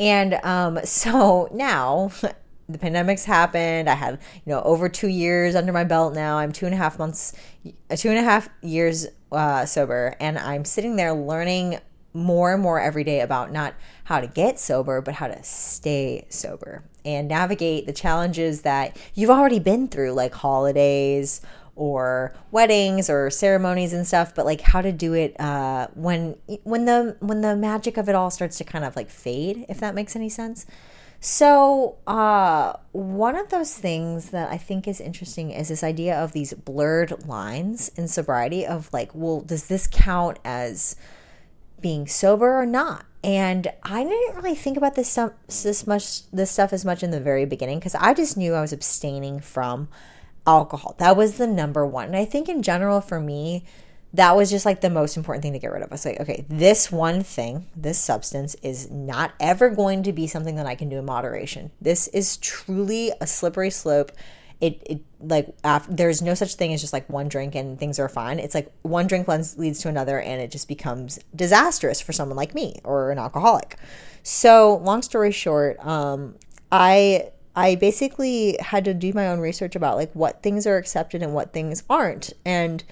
And 0.01 0.35
um 0.43 0.79
so 0.85 1.49
now 1.53 2.11
the 2.71 2.79
pandemic's 2.79 3.25
happened. 3.25 3.89
I 3.89 3.95
had 3.95 4.19
you 4.47 4.53
know 4.53 4.63
over 4.63 4.89
two 4.89 5.09
years 5.09 5.55
under 5.55 5.73
my 5.73 5.85
belt 5.85 6.15
now. 6.15 6.39
I'm 6.39 6.53
two 6.53 6.67
and 6.67 6.75
a 6.75 6.79
half 6.79 6.99
months 6.99 7.35
two 7.97 8.09
and 8.09 8.19
a 8.19 8.23
half 8.23 8.49
years 8.63 9.07
uh, 9.31 9.67
sober. 9.67 10.15
And 10.21 10.39
i'm 10.39 10.65
sitting 10.65 10.97
there 10.97 11.13
learning 11.13 11.81
more 12.13 12.53
and 12.53 12.63
more 12.63 12.81
every 12.81 13.05
day 13.05 13.21
about 13.21 13.53
not 13.53 13.75
how 14.05 14.21
to 14.21 14.27
get 14.27 14.59
sober, 14.59 15.01
but 15.01 15.15
how 15.15 15.29
to 15.29 15.43
stay 15.43 16.27
sober 16.29 16.85
and 17.05 17.29
navigate 17.29 17.87
the 17.87 17.93
challenges 17.93 18.63
that 18.63 18.97
you've 19.15 19.31
already 19.31 19.59
been 19.59 19.89
through, 19.89 20.13
like 20.13 20.35
holidays 20.35 21.41
or 21.79 22.35
weddings 22.51 23.09
or 23.09 23.31
ceremonies 23.31 23.93
and 23.93 24.05
stuff 24.05 24.35
but 24.35 24.45
like 24.45 24.61
how 24.61 24.83
to 24.83 24.91
do 24.91 25.15
it 25.15 25.41
uh, 25.41 25.87
when 25.95 26.37
when 26.65 26.85
the 26.85 27.17
when 27.21 27.41
the 27.41 27.55
magic 27.55 27.97
of 27.97 28.09
it 28.09 28.17
all 28.17 28.31
starts 28.31 28.59
to 28.59 28.65
kind 28.65 28.85
of 28.85 28.97
like 28.97 29.09
fade 29.09 29.65
if 29.69 29.79
that 29.79 29.95
makes 29.95 30.15
any 30.15 30.29
sense. 30.29 30.67
So 31.21 31.97
uh, 32.07 32.75
one 32.93 33.35
of 33.35 33.49
those 33.49 33.75
things 33.75 34.31
that 34.31 34.51
i 34.51 34.57
think 34.57 34.87
is 34.87 35.01
interesting 35.01 35.51
is 35.51 35.69
this 35.69 35.83
idea 35.85 36.17
of 36.17 36.33
these 36.33 36.53
blurred 36.53 37.27
lines 37.27 37.89
in 37.91 38.09
sobriety 38.09 38.67
of 38.67 38.93
like 38.93 39.11
well 39.15 39.41
does 39.41 39.67
this 39.67 39.89
count 39.91 40.39
as 40.45 40.97
being 41.81 42.07
sober 42.07 42.61
or 42.61 42.67
not 42.67 43.05
and 43.25 43.69
i 43.83 44.05
didn't 44.05 44.37
really 44.37 44.55
think 44.55 44.77
about 44.77 44.95
this 44.95 45.09
stuff 45.09 45.33
this 45.63 45.87
much 45.87 46.31
this 46.31 46.51
stuff 46.51 46.73
as 46.73 46.85
much 46.85 47.03
in 47.03 47.11
the 47.11 47.21
very 47.21 47.45
beginning 47.45 47.79
because 47.79 47.95
i 47.97 48.15
just 48.15 48.37
knew 48.37 48.55
i 48.55 48.61
was 48.61 48.73
abstaining 48.73 49.41
from 49.41 49.89
alcohol. 50.49 50.97
That 50.99 51.17
was 51.17 51.37
the 51.37 51.47
number 51.47 51.87
one. 51.87 52.07
And 52.07 52.17
I 52.17 52.25
think 52.25 52.49
in 52.49 52.63
general 52.63 53.01
for 53.01 53.21
me, 53.21 53.65
that 54.15 54.35
was 54.35 54.51
just 54.51 54.65
like 54.65 54.81
the 54.81 54.89
most 54.89 55.19
important 55.19 55.43
thing 55.43 55.53
to 55.53 55.59
get 55.59 55.71
rid 55.71 55.83
of. 55.83 55.93
I 55.93 55.95
was 55.95 56.07
like, 56.07 56.19
okay, 56.21 56.47
this 56.49 56.91
one 56.91 57.23
thing, 57.23 57.67
this 57.77 57.99
substance 57.99 58.57
is 58.63 58.91
not 58.91 59.33
ever 59.39 59.69
going 59.69 60.03
to 60.05 60.13
be 60.13 60.27
something 60.27 60.57
that 60.57 60.67
I 60.67 60.75
can 60.75 60.89
do 60.89 60.97
in 60.97 61.05
moderation. 61.05 61.71
This 61.81 62.09
is 62.09 62.39
truly 62.39 63.13
a 63.21 63.27
slippery 63.27 63.71
slope. 63.71 64.13
It, 64.61 64.83
it 64.85 65.01
like 65.21 65.55
after, 65.63 65.93
there's 65.93 66.21
no 66.21 66.35
such 66.35 66.55
thing 66.55 66.73
as 66.73 66.81
just 66.81 66.93
like 66.93 67.09
one 67.09 67.29
drink 67.29 67.55
and 67.55 67.79
things 67.79 67.99
are 67.99 68.09
fine. 68.09 68.39
It's 68.39 68.55
like 68.55 68.73
one 68.83 69.07
drink 69.07 69.29
leads, 69.29 69.57
leads 69.57 69.81
to 69.81 69.89
another 69.89 70.21
and 70.21 70.41
it 70.41 70.51
just 70.51 70.67
becomes 70.67 71.19
disastrous 71.35 72.01
for 72.01 72.13
someone 72.13 72.37
like 72.37 72.55
me 72.55 72.81
or 72.83 73.11
an 73.11 73.19
alcoholic. 73.19 73.77
So 74.23 74.77
long 74.79 75.03
story 75.03 75.31
short, 75.31 75.79
um, 75.87 76.35
I 76.73 77.31
I 77.57 77.75
basically 77.75 78.57
had 78.61 78.85
to 78.85 78.95
do 78.95 79.13
my 79.13 79.27
own 79.27 79.41
research 79.41 79.75
about 79.75 79.97
like 79.97 80.13
what 80.13 80.43
things 80.43 80.67
are 80.67 80.77
accepted 80.77 81.23
and 81.23 81.35
what 81.35 81.53
things 81.53 81.83
aren't. 81.91 82.33
And 82.45 82.85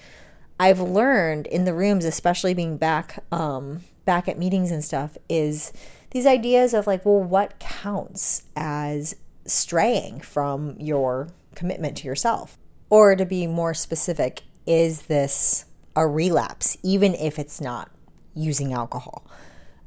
I've 0.59 0.79
learned 0.81 1.47
in 1.47 1.65
the 1.65 1.73
rooms, 1.73 2.03
especially 2.03 2.53
being 2.53 2.77
back 2.77 3.23
um, 3.31 3.81
back 4.05 4.27
at 4.27 4.37
meetings 4.37 4.71
and 4.71 4.83
stuff, 4.83 5.17
is 5.29 5.71
these 6.11 6.25
ideas 6.25 6.73
of 6.73 6.87
like, 6.87 7.05
well, 7.05 7.21
what 7.21 7.59
counts 7.59 8.43
as 8.55 9.15
straying 9.45 10.19
from 10.19 10.75
your 10.79 11.29
commitment 11.57 11.97
to 11.97 12.07
yourself? 12.07 12.57
Or 12.89 13.15
to 13.15 13.25
be 13.25 13.47
more 13.47 13.73
specific, 13.73 14.43
is 14.65 15.03
this 15.03 15.65
a 15.95 16.07
relapse, 16.07 16.77
even 16.83 17.15
if 17.15 17.39
it's 17.39 17.59
not 17.59 17.91
using 18.33 18.71
alcohol? 18.71 19.25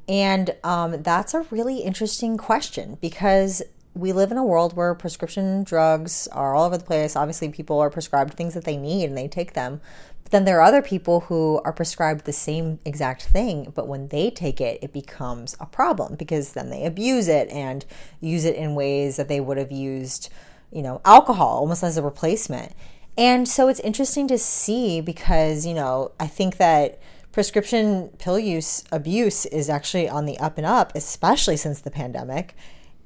And 0.08 0.56
um, 0.64 1.02
that's 1.02 1.32
a 1.34 1.46
really 1.50 1.78
interesting 1.78 2.36
question 2.36 2.98
because 3.00 3.62
we 3.94 4.12
live 4.12 4.32
in 4.32 4.36
a 4.38 4.44
world 4.44 4.76
where 4.76 4.94
prescription 4.94 5.62
drugs 5.62 6.28
are 6.28 6.54
all 6.54 6.64
over 6.64 6.76
the 6.76 6.84
place. 6.84 7.14
Obviously, 7.14 7.48
people 7.48 7.78
are 7.78 7.90
prescribed 7.90 8.34
things 8.34 8.54
that 8.54 8.64
they 8.64 8.76
need 8.76 9.04
and 9.04 9.16
they 9.16 9.28
take 9.28 9.52
them. 9.52 9.80
But 10.24 10.32
then 10.32 10.44
there 10.44 10.58
are 10.58 10.62
other 10.62 10.82
people 10.82 11.20
who 11.20 11.60
are 11.64 11.72
prescribed 11.72 12.24
the 12.24 12.32
same 12.32 12.80
exact 12.84 13.22
thing, 13.22 13.72
but 13.74 13.88
when 13.88 14.08
they 14.08 14.30
take 14.30 14.60
it, 14.60 14.82
it 14.82 14.92
becomes 14.92 15.56
a 15.60 15.66
problem 15.66 16.16
because 16.16 16.52
then 16.52 16.70
they 16.70 16.84
abuse 16.84 17.28
it 17.28 17.48
and 17.48 17.84
use 18.20 18.44
it 18.44 18.56
in 18.56 18.74
ways 18.74 19.16
that 19.16 19.28
they 19.28 19.40
would 19.40 19.58
have 19.58 19.72
used, 19.72 20.28
you 20.72 20.82
know, 20.82 21.00
alcohol 21.04 21.58
almost 21.58 21.82
as 21.82 21.96
a 21.96 22.02
replacement. 22.02 22.72
And 23.18 23.48
so 23.48 23.68
it's 23.68 23.80
interesting 23.80 24.28
to 24.28 24.38
see 24.38 25.00
because, 25.00 25.66
you 25.66 25.74
know, 25.74 26.12
I 26.18 26.26
think 26.26 26.56
that 26.56 27.00
prescription 27.32 28.08
pill 28.18 28.38
use 28.38 28.84
abuse 28.90 29.46
is 29.46 29.68
actually 29.68 30.08
on 30.08 30.26
the 30.26 30.38
up 30.38 30.58
and 30.58 30.66
up, 30.66 30.92
especially 30.94 31.56
since 31.56 31.80
the 31.80 31.90
pandemic 31.90 32.54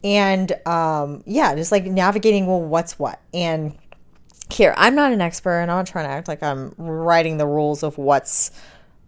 and 0.04 0.52
um, 0.66 1.23
yeah, 1.25 1.54
just 1.54 1.73
like 1.73 1.85
navigating 1.87 2.47
well, 2.47 2.61
what's 2.61 2.99
what. 2.99 3.21
And 3.33 3.76
here, 4.50 4.75
I'm 4.76 4.94
not 4.94 5.12
an 5.12 5.23
expert, 5.23 5.61
and 5.61 5.71
I'm 5.71 5.78
not 5.78 5.87
trying 5.87 6.04
to 6.04 6.11
act 6.11 6.28
like 6.28 6.42
I'm 6.42 6.75
writing 6.76 7.38
the 7.38 7.47
rules 7.47 7.83
of 7.83 7.97
what's 7.97 8.50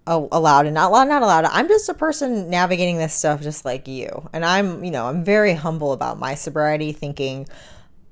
allowed 0.07 0.67
and 0.67 0.75
not 0.75 0.91
allowed, 0.91 1.09
not 1.09 1.23
allowed. 1.23 1.45
I'm 1.47 1.69
just 1.69 1.89
a 1.89 1.95
person 1.95 2.49
navigating 2.49 2.97
this 2.97 3.13
stuff 3.13 3.43
just 3.43 3.65
like 3.65 3.89
you. 3.89 4.29
And 4.33 4.45
I'm, 4.45 4.85
you 4.85 4.91
know, 4.91 5.07
I'm 5.07 5.25
very 5.25 5.53
humble 5.53 5.93
about 5.93 6.19
my 6.19 6.35
sobriety, 6.35 6.93
thinking 6.93 7.47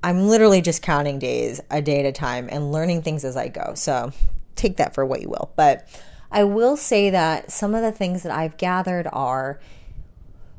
I'm 0.05 0.27
literally 0.27 0.61
just 0.61 0.83
counting 0.83 1.17
days 1.17 1.59
a 1.71 1.81
day 1.81 1.99
at 1.99 2.05
a 2.05 2.11
time 2.11 2.47
and 2.51 2.71
learning 2.71 3.01
things 3.01 3.25
as 3.25 3.35
I 3.35 3.47
go. 3.47 3.73
So 3.73 4.11
take 4.55 4.77
that 4.77 4.93
for 4.93 5.03
what 5.03 5.23
you 5.23 5.29
will. 5.29 5.51
But 5.55 5.87
I 6.31 6.43
will 6.43 6.77
say 6.77 7.09
that 7.09 7.51
some 7.51 7.73
of 7.73 7.81
the 7.81 7.91
things 7.91 8.21
that 8.21 8.31
I've 8.31 8.55
gathered 8.57 9.07
are 9.11 9.59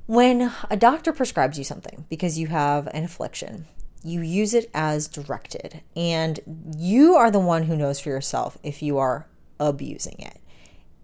when 0.06 0.52
a 0.68 0.76
doctor 0.76 1.12
prescribes 1.12 1.58
you 1.58 1.62
something 1.62 2.06
because 2.10 2.40
you 2.40 2.48
have 2.48 2.88
an 2.88 3.04
affliction, 3.04 3.66
you 4.02 4.20
use 4.20 4.52
it 4.52 4.68
as 4.74 5.06
directed, 5.06 5.80
and 5.94 6.40
you 6.76 7.14
are 7.14 7.30
the 7.30 7.38
one 7.38 7.64
who 7.64 7.76
knows 7.76 8.00
for 8.00 8.08
yourself 8.08 8.58
if 8.64 8.82
you 8.82 8.98
are 8.98 9.28
abusing 9.60 10.16
it. 10.18 10.38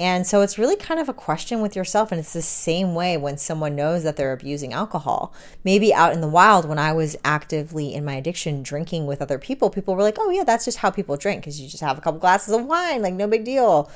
And 0.01 0.27
so 0.27 0.41
it's 0.41 0.59
really 0.59 0.77
kind 0.77 0.99
of 0.99 1.09
a 1.09 1.15
question 1.15 1.61
with 1.61 1.77
yourself. 1.77 2.11
And 2.11 2.19
it's 2.19 2.33
the 2.33 2.43
same 2.43 2.95
way 2.95 3.17
when 3.17 3.39
someone 3.39 3.77
knows 3.77 4.03
that 4.03 4.17
they're 4.17 4.33
abusing 4.33 4.73
alcohol. 4.73 5.33
Maybe 5.63 5.95
out 5.95 6.13
in 6.13 6.21
the 6.21 6.29
wild, 6.29 6.69
when 6.69 6.79
I 6.79 6.93
was 6.93 7.17
actively 7.25 7.95
in 7.95 8.05
my 8.05 8.15
addiction 8.15 8.63
drinking 8.63 9.07
with 9.07 9.23
other 9.23 9.39
people, 9.39 9.71
people 9.71 9.95
were 9.95 10.03
like, 10.03 10.17
oh, 10.19 10.31
yeah, 10.31 10.45
that's 10.45 10.65
just 10.65 10.79
how 10.79 10.91
people 10.91 11.17
drink 11.17 11.43
because 11.43 11.61
you 11.61 11.69
just 11.69 11.83
have 11.83 11.99
a 11.99 12.01
couple 12.01 12.19
glasses 12.19 12.55
of 12.55 12.67
wine, 12.67 13.03
like 13.03 13.15
no 13.15 13.29
big 13.29 13.45
deal. 13.45 13.91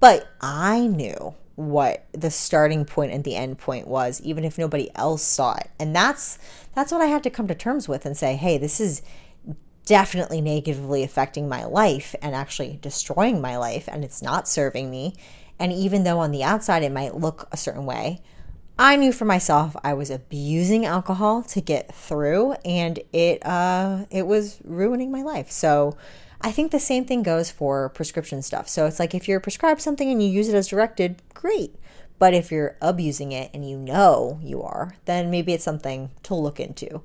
But 0.00 0.28
I 0.40 0.86
knew 0.86 1.34
what 1.58 2.06
the 2.12 2.30
starting 2.30 2.84
point 2.84 3.10
and 3.10 3.24
the 3.24 3.34
end 3.34 3.58
point 3.58 3.88
was 3.88 4.20
even 4.20 4.44
if 4.44 4.58
nobody 4.58 4.88
else 4.94 5.24
saw 5.24 5.56
it 5.56 5.68
and 5.80 5.92
that's 5.92 6.38
that's 6.72 6.92
what 6.92 7.00
i 7.00 7.06
had 7.06 7.24
to 7.24 7.30
come 7.30 7.48
to 7.48 7.54
terms 7.54 7.88
with 7.88 8.06
and 8.06 8.16
say 8.16 8.36
hey 8.36 8.56
this 8.56 8.78
is 8.78 9.02
definitely 9.88 10.42
negatively 10.42 11.02
affecting 11.02 11.48
my 11.48 11.64
life 11.64 12.14
and 12.20 12.34
actually 12.34 12.78
destroying 12.82 13.40
my 13.40 13.56
life 13.56 13.88
and 13.88 14.04
it's 14.04 14.20
not 14.20 14.46
serving 14.46 14.90
me 14.90 15.14
and 15.58 15.72
even 15.72 16.04
though 16.04 16.18
on 16.18 16.30
the 16.30 16.44
outside 16.44 16.82
it 16.82 16.92
might 16.92 17.16
look 17.16 17.48
a 17.50 17.56
certain 17.56 17.86
way 17.86 18.20
i 18.78 18.96
knew 18.96 19.10
for 19.10 19.24
myself 19.24 19.74
i 19.82 19.94
was 19.94 20.10
abusing 20.10 20.84
alcohol 20.84 21.42
to 21.42 21.62
get 21.62 21.94
through 21.94 22.52
and 22.66 23.00
it 23.14 23.44
uh 23.46 24.04
it 24.10 24.26
was 24.26 24.60
ruining 24.62 25.10
my 25.10 25.22
life 25.22 25.50
so 25.50 25.96
I 26.40 26.52
think 26.52 26.70
the 26.70 26.78
same 26.78 27.04
thing 27.04 27.24
goes 27.24 27.50
for 27.50 27.88
prescription 27.88 28.42
stuff. 28.42 28.68
So 28.68 28.86
it's 28.86 29.00
like 29.00 29.12
if 29.12 29.26
you're 29.26 29.40
prescribed 29.40 29.80
something 29.80 30.08
and 30.08 30.22
you 30.22 30.28
use 30.28 30.48
it 30.48 30.54
as 30.54 30.68
directed, 30.68 31.20
great. 31.34 31.74
But 32.20 32.32
if 32.32 32.52
you're 32.52 32.76
abusing 32.80 33.32
it 33.32 33.50
and 33.52 33.68
you 33.68 33.76
know 33.76 34.38
you 34.40 34.62
are, 34.62 34.94
then 35.04 35.32
maybe 35.32 35.52
it's 35.52 35.64
something 35.64 36.10
to 36.22 36.36
look 36.36 36.60
into. 36.60 37.02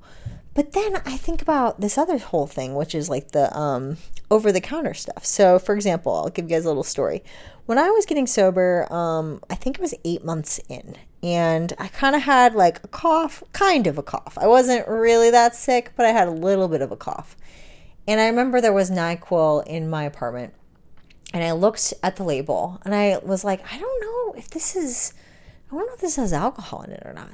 But 0.54 0.72
then 0.72 0.96
I 1.04 1.16
think 1.16 1.42
about 1.42 1.80
this 1.80 1.98
other 1.98 2.18
whole 2.18 2.46
thing, 2.46 2.74
which 2.74 2.94
is 2.94 3.10
like 3.10 3.32
the 3.32 3.56
um, 3.56 3.96
over 4.30 4.52
the 4.52 4.60
counter 4.60 4.94
stuff. 4.94 5.24
So, 5.24 5.58
for 5.58 5.74
example, 5.74 6.14
I'll 6.14 6.30
give 6.30 6.44
you 6.44 6.56
guys 6.56 6.64
a 6.64 6.68
little 6.68 6.84
story. 6.84 7.22
When 7.66 7.78
I 7.78 7.90
was 7.90 8.06
getting 8.06 8.26
sober, 8.26 8.86
um, 8.92 9.40
I 9.50 9.56
think 9.56 9.76
it 9.76 9.82
was 9.82 9.94
eight 10.04 10.24
months 10.24 10.60
in, 10.68 10.96
and 11.22 11.72
I 11.78 11.88
kind 11.88 12.14
of 12.14 12.22
had 12.22 12.54
like 12.54 12.84
a 12.84 12.88
cough, 12.88 13.42
kind 13.52 13.86
of 13.86 13.98
a 13.98 14.02
cough. 14.02 14.38
I 14.38 14.46
wasn't 14.46 14.86
really 14.86 15.30
that 15.30 15.56
sick, 15.56 15.92
but 15.96 16.06
I 16.06 16.10
had 16.10 16.28
a 16.28 16.32
little 16.32 16.68
bit 16.68 16.82
of 16.82 16.92
a 16.92 16.96
cough. 16.96 17.36
And 18.06 18.20
I 18.20 18.26
remember 18.26 18.60
there 18.60 18.72
was 18.72 18.90
NyQuil 18.90 19.66
in 19.66 19.88
my 19.88 20.04
apartment. 20.04 20.54
And 21.32 21.42
I 21.42 21.52
looked 21.52 21.94
at 22.02 22.16
the 22.16 22.22
label 22.22 22.80
and 22.84 22.94
I 22.94 23.18
was 23.18 23.42
like, 23.42 23.60
I 23.72 23.78
don't 23.78 24.00
know 24.02 24.38
if 24.38 24.50
this 24.50 24.76
is, 24.76 25.14
I 25.66 25.74
don't 25.74 25.86
know 25.86 25.94
if 25.94 26.00
this 26.00 26.16
has 26.16 26.32
alcohol 26.32 26.82
in 26.82 26.92
it 26.92 27.02
or 27.04 27.12
not. 27.12 27.30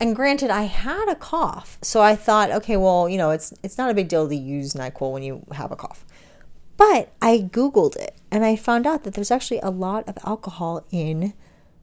And 0.00 0.16
granted, 0.16 0.48
I 0.48 0.62
had 0.62 1.08
a 1.08 1.14
cough. 1.14 1.78
So 1.82 2.00
I 2.00 2.16
thought, 2.16 2.50
okay, 2.50 2.76
well, 2.78 3.08
you 3.08 3.18
know, 3.18 3.30
it's 3.30 3.52
it's 3.62 3.76
not 3.76 3.90
a 3.90 3.94
big 3.94 4.08
deal 4.08 4.26
to 4.26 4.34
use 4.34 4.72
NyQuil 4.72 5.12
when 5.12 5.22
you 5.22 5.44
have 5.52 5.70
a 5.70 5.76
cough. 5.76 6.06
But 6.78 7.12
I 7.20 7.50
Googled 7.52 7.96
it 7.96 8.16
and 8.30 8.42
I 8.42 8.56
found 8.56 8.86
out 8.86 9.04
that 9.04 9.12
there's 9.12 9.30
actually 9.30 9.60
a 9.60 9.68
lot 9.68 10.08
of 10.08 10.16
alcohol 10.24 10.86
in 10.90 11.34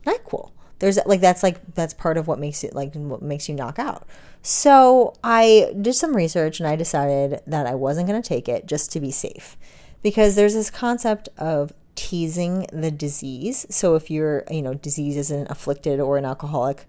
NyQuil. 0.07 0.51
There's 0.79 0.97
like 1.05 1.21
that's 1.21 1.43
like 1.43 1.75
that's 1.75 1.93
part 1.93 2.17
of 2.17 2.27
what 2.27 2.39
makes 2.39 2.63
it 2.63 2.73
like 2.73 2.95
what 2.95 3.21
makes 3.21 3.47
you 3.47 3.53
knock 3.53 3.77
out. 3.77 4.07
So 4.41 5.13
I 5.23 5.73
did 5.79 5.93
some 5.93 6.15
research 6.15 6.59
and 6.59 6.67
I 6.67 6.75
decided 6.75 7.41
that 7.45 7.67
I 7.67 7.75
wasn't 7.75 8.07
going 8.07 8.21
to 8.21 8.27
take 8.27 8.49
it 8.49 8.65
just 8.65 8.91
to 8.93 8.99
be 8.99 9.11
safe 9.11 9.57
because 10.01 10.35
there's 10.35 10.53
this 10.53 10.71
concept 10.71 11.29
of 11.37 11.73
teasing 11.95 12.67
the 12.71 12.91
disease. 12.91 13.65
So 13.69 13.95
if 13.95 14.09
you're, 14.09 14.43
you 14.49 14.61
know, 14.61 14.75
disease 14.75 15.17
isn't 15.17 15.51
afflicted 15.51 15.99
or 15.99 16.17
an 16.17 16.25
alcoholic, 16.25 16.87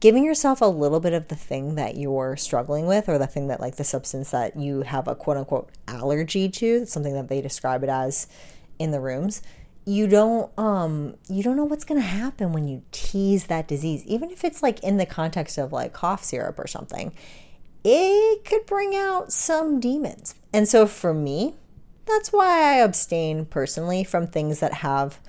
giving 0.00 0.24
yourself 0.24 0.60
a 0.60 0.66
little 0.66 1.00
bit 1.00 1.12
of 1.12 1.28
the 1.28 1.36
thing 1.36 1.74
that 1.76 1.96
you're 1.96 2.36
struggling 2.36 2.86
with 2.86 3.08
or 3.08 3.18
the 3.18 3.26
thing 3.26 3.48
that 3.48 3.60
like 3.60 3.76
the 3.76 3.84
substance 3.84 4.30
that 4.30 4.56
you 4.56 4.82
have 4.82 5.06
a 5.06 5.14
quote 5.14 5.36
unquote 5.36 5.70
allergy 5.86 6.48
to, 6.48 6.86
something 6.86 7.14
that 7.14 7.28
they 7.28 7.40
describe 7.40 7.82
it 7.82 7.90
as 7.90 8.26
in 8.78 8.90
the 8.90 9.00
rooms 9.00 9.42
you 9.84 10.06
don't 10.06 10.56
um 10.58 11.14
you 11.28 11.42
don't 11.42 11.56
know 11.56 11.64
what's 11.64 11.84
going 11.84 12.00
to 12.00 12.06
happen 12.06 12.52
when 12.52 12.68
you 12.68 12.82
tease 12.92 13.46
that 13.46 13.66
disease. 13.66 14.04
Even 14.06 14.30
if 14.30 14.44
it's 14.44 14.62
like 14.62 14.80
in 14.80 14.96
the 14.96 15.06
context 15.06 15.58
of 15.58 15.72
like 15.72 15.92
cough 15.92 16.22
syrup 16.24 16.58
or 16.58 16.66
something 16.66 17.12
it 17.82 18.44
could 18.44 18.66
bring 18.66 18.94
out 18.94 19.32
some 19.32 19.80
demons. 19.80 20.34
And 20.52 20.68
so 20.68 20.86
for 20.86 21.14
me 21.14 21.54
that's 22.06 22.32
why 22.32 22.72
i 22.72 22.74
abstain 22.74 23.44
personally 23.44 24.02
from 24.02 24.26
things 24.26 24.58
that 24.58 24.74
have 24.74 25.20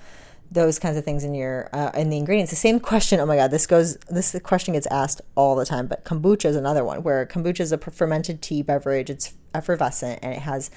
those 0.52 0.78
kinds 0.78 0.96
of 0.96 1.04
things 1.04 1.24
in 1.24 1.34
your 1.34 1.68
uh, 1.72 1.90
in 1.94 2.10
the 2.10 2.16
ingredients. 2.16 2.50
The 2.50 2.56
same 2.56 2.78
question. 2.78 3.20
Oh 3.20 3.26
my 3.26 3.36
god, 3.36 3.50
this 3.50 3.66
goes. 3.66 3.96
This 4.10 4.38
question 4.42 4.74
gets 4.74 4.86
asked 4.88 5.20
all 5.34 5.56
the 5.56 5.64
time. 5.64 5.86
But 5.86 6.04
kombucha 6.04 6.46
is 6.46 6.56
another 6.56 6.84
one 6.84 7.02
where 7.02 7.24
kombucha 7.26 7.60
is 7.60 7.72
a 7.72 7.78
fermented 7.78 8.42
tea 8.42 8.62
beverage. 8.62 9.10
It's 9.10 9.34
effervescent 9.54 10.20
and 10.22 10.32
it 10.32 10.40
has 10.40 10.70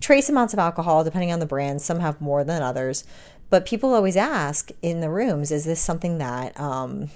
trace 0.00 0.28
amounts 0.28 0.52
of 0.52 0.58
alcohol 0.58 1.04
depending 1.04 1.32
on 1.32 1.38
the 1.38 1.46
brand. 1.46 1.82
Some 1.82 2.00
have 2.00 2.20
more 2.20 2.44
than 2.44 2.62
others. 2.62 3.04
But 3.50 3.66
people 3.66 3.94
always 3.94 4.16
ask 4.16 4.70
in 4.80 5.00
the 5.00 5.10
rooms, 5.10 5.50
is 5.50 5.64
this 5.64 5.80
something 5.80 6.18
that 6.18 6.58
um, 6.58 7.10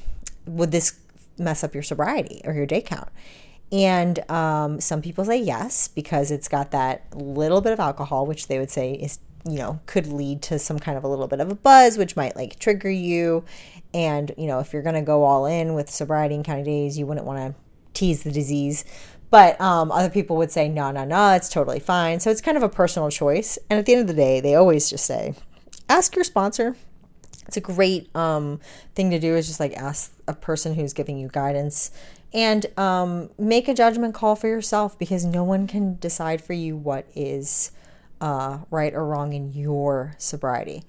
would 0.47 0.73
this 0.73 0.99
mess 1.39 1.63
up 1.63 1.75
your 1.75 1.83
sobriety 1.83 2.41
or 2.45 2.53
your 2.53 2.67
day 2.67 2.81
count? 2.81 3.09
And 3.71 4.29
um, 4.31 4.81
some 4.81 5.01
people 5.01 5.25
say 5.25 5.37
yes 5.37 5.89
because 5.89 6.31
it's 6.31 6.49
got 6.49 6.71
that 6.73 7.05
little 7.17 7.61
bit 7.61 7.73
of 7.73 7.81
alcohol, 7.81 8.27
which 8.27 8.49
they 8.49 8.59
would 8.59 8.71
say 8.71 8.93
is 8.93 9.19
you 9.47 9.59
know, 9.59 9.81
could 9.87 10.07
lead 10.07 10.43
to 10.43 10.59
some 10.59 10.79
kind 10.79 10.97
of 10.97 11.05
a 11.05 11.09
little 11.09 11.29
bit 11.29 11.41
of 11.41 11.51
a 11.51 11.55
buzz, 11.55 11.99
which 11.99 12.17
might 12.17 12.35
like 12.35 12.59
trigger 12.59 12.91
you. 12.91 13.45
And, 13.93 14.33
you 14.37 14.47
know, 14.47 14.61
if 14.61 14.73
you're 14.73 14.83
going 14.83 14.95
to 14.95 15.03
go 15.03 15.23
all 15.23 15.47
in 15.47 15.75
with 15.75 15.91
sobriety 15.91 16.35
and 16.35 16.45
counting 16.45 16.65
days, 16.65 16.99
you 16.99 17.07
wouldn't 17.07 17.27
want 17.27 17.39
to 17.39 17.61
tease 17.93 18.23
the 18.23 18.33
disease. 18.33 18.85
But 19.31 19.61
um, 19.61 19.91
other 19.93 20.11
people 20.11 20.37
would 20.37 20.51
say, 20.51 20.69
no, 20.69 20.91
no, 20.91 21.05
no, 21.05 21.33
it's 21.33 21.49
totally 21.49 21.81
fine. 21.81 22.21
So 22.21 22.31
it's 22.31 22.41
kind 22.41 22.57
of 22.57 22.63
a 22.63 22.69
personal 22.69 23.11
choice. 23.11 23.59
And 23.69 23.79
at 23.79 23.87
the 23.87 23.93
end 23.93 24.03
of 24.03 24.07
the 24.07 24.15
day, 24.15 24.41
they 24.41 24.55
always 24.55 24.89
just 24.89 25.05
say, 25.05 25.35
ask 25.89 26.15
your 26.15 26.25
sponsor. 26.25 26.77
It's 27.47 27.57
a 27.57 27.61
great 27.61 28.15
um, 28.17 28.61
thing 28.95 29.11
to 29.11 29.19
do 29.19 29.35
is 29.35 29.47
just 29.47 29.61
like 29.61 29.75
ask 29.75 30.13
a 30.27 30.35
person 30.35 30.75
who's 30.75 30.93
giving 30.93 31.19
you 31.19 31.29
guidance 31.29 31.91
and 32.33 32.67
um, 32.79 33.31
make 33.39 33.69
a 33.69 33.75
judgment 33.75 34.15
call 34.15 34.35
for 34.35 34.49
yourself 34.49 34.99
because 34.99 35.25
no 35.25 35.45
one 35.45 35.67
can 35.67 35.97
decide 35.99 36.43
for 36.43 36.53
you 36.53 36.77
what 36.77 37.07
is 37.15 37.71
uh, 38.21 38.59
right 38.71 38.95
or 38.95 39.07
wrong 39.07 39.33
in 39.33 39.53
your 39.53 40.15
sobriety. 40.19 40.85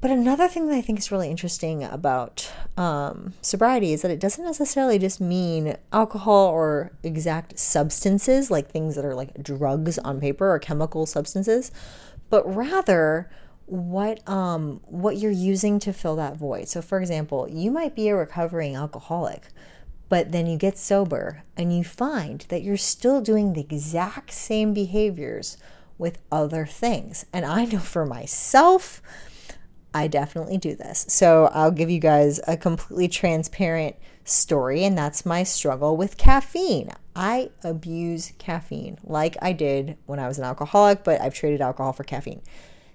But 0.00 0.12
another 0.12 0.46
thing 0.46 0.68
that 0.68 0.76
I 0.76 0.80
think 0.80 1.00
is 1.00 1.10
really 1.10 1.28
interesting 1.28 1.82
about 1.82 2.52
um, 2.76 3.34
sobriety 3.42 3.92
is 3.92 4.02
that 4.02 4.12
it 4.12 4.20
doesn't 4.20 4.44
necessarily 4.44 4.96
just 4.96 5.20
mean 5.20 5.76
alcohol 5.92 6.46
or 6.46 6.92
exact 7.02 7.58
substances, 7.58 8.48
like 8.48 8.70
things 8.70 8.94
that 8.94 9.04
are 9.04 9.14
like 9.14 9.42
drugs 9.42 9.98
on 9.98 10.20
paper 10.20 10.52
or 10.52 10.60
chemical 10.60 11.04
substances, 11.04 11.72
but 12.30 12.44
rather 12.54 13.28
what 13.66 14.26
um, 14.28 14.80
what 14.84 15.18
you're 15.18 15.32
using 15.32 15.80
to 15.80 15.92
fill 15.92 16.14
that 16.16 16.36
void. 16.36 16.68
So, 16.68 16.80
for 16.80 17.00
example, 17.00 17.48
you 17.50 17.72
might 17.72 17.96
be 17.96 18.08
a 18.08 18.14
recovering 18.14 18.76
alcoholic, 18.76 19.48
but 20.08 20.30
then 20.30 20.46
you 20.46 20.56
get 20.56 20.78
sober 20.78 21.42
and 21.56 21.76
you 21.76 21.82
find 21.82 22.46
that 22.50 22.62
you're 22.62 22.76
still 22.76 23.20
doing 23.20 23.52
the 23.52 23.60
exact 23.60 24.30
same 24.30 24.72
behaviors 24.72 25.58
with 25.98 26.18
other 26.32 26.64
things. 26.64 27.26
And 27.32 27.44
I 27.44 27.64
know 27.64 27.80
for 27.80 28.06
myself, 28.06 29.02
I 29.92 30.06
definitely 30.06 30.58
do 30.58 30.74
this. 30.74 31.06
So 31.08 31.50
I'll 31.52 31.70
give 31.70 31.90
you 31.90 31.98
guys 31.98 32.40
a 32.46 32.56
completely 32.56 33.08
transparent 33.08 33.96
story, 34.24 34.84
and 34.84 34.96
that's 34.96 35.26
my 35.26 35.42
struggle 35.42 35.96
with 35.96 36.16
caffeine. 36.16 36.90
I 37.16 37.50
abuse 37.64 38.32
caffeine 38.38 38.98
like 39.02 39.36
I 39.42 39.52
did 39.52 39.96
when 40.06 40.18
I 40.18 40.28
was 40.28 40.38
an 40.38 40.44
alcoholic, 40.44 41.02
but 41.02 41.20
I've 41.20 41.34
traded 41.34 41.60
alcohol 41.60 41.92
for 41.92 42.04
caffeine. 42.04 42.42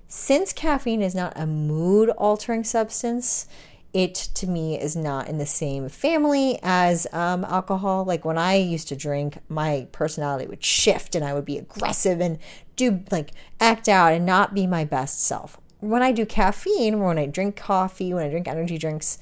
Since 0.07 0.53
caffeine 0.53 1.01
is 1.01 1.15
not 1.15 1.33
a 1.35 1.47
mood 1.47 2.09
altering 2.11 2.63
substance, 2.63 3.47
it 3.93 4.15
to 4.15 4.47
me 4.47 4.79
is 4.79 4.95
not 4.95 5.27
in 5.27 5.37
the 5.37 5.45
same 5.45 5.87
family 5.87 6.57
as 6.63 7.05
um, 7.13 7.45
alcohol. 7.45 8.03
Like 8.03 8.25
when 8.25 8.39
I 8.39 8.55
used 8.55 8.87
to 8.87 8.95
drink, 8.95 9.37
my 9.47 9.87
personality 9.91 10.47
would 10.47 10.63
shift 10.63 11.13
and 11.13 11.23
I 11.23 11.33
would 11.33 11.45
be 11.45 11.57
aggressive 11.59 12.19
and 12.19 12.39
do 12.75 13.03
like 13.11 13.31
act 13.59 13.87
out 13.87 14.11
and 14.11 14.25
not 14.25 14.55
be 14.55 14.65
my 14.65 14.83
best 14.83 15.21
self. 15.21 15.59
When 15.79 16.01
I 16.01 16.11
do 16.11 16.25
caffeine, 16.25 17.01
when 17.01 17.19
I 17.19 17.27
drink 17.27 17.55
coffee, 17.55 18.13
when 18.13 18.25
I 18.25 18.29
drink 18.29 18.47
energy 18.47 18.79
drinks, 18.79 19.19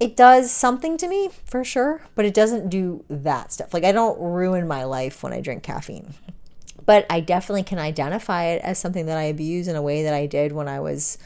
it 0.00 0.16
does 0.16 0.50
something 0.50 0.96
to 0.96 1.06
me 1.06 1.30
for 1.44 1.62
sure, 1.62 2.02
but 2.16 2.24
it 2.24 2.34
doesn't 2.34 2.70
do 2.70 3.04
that 3.08 3.52
stuff. 3.52 3.72
Like 3.72 3.84
I 3.84 3.92
don't 3.92 4.18
ruin 4.20 4.66
my 4.66 4.82
life 4.82 5.22
when 5.22 5.32
I 5.32 5.40
drink 5.40 5.62
caffeine. 5.62 6.14
But 6.84 7.06
I 7.08 7.20
definitely 7.20 7.62
can 7.62 7.78
identify 7.78 8.46
it 8.46 8.62
as 8.62 8.80
something 8.80 9.06
that 9.06 9.16
I 9.16 9.24
abuse 9.24 9.68
in 9.68 9.76
a 9.76 9.82
way 9.82 10.02
that 10.02 10.14
I 10.14 10.26
did 10.26 10.50
when 10.50 10.66
I 10.66 10.80
was 10.80 11.18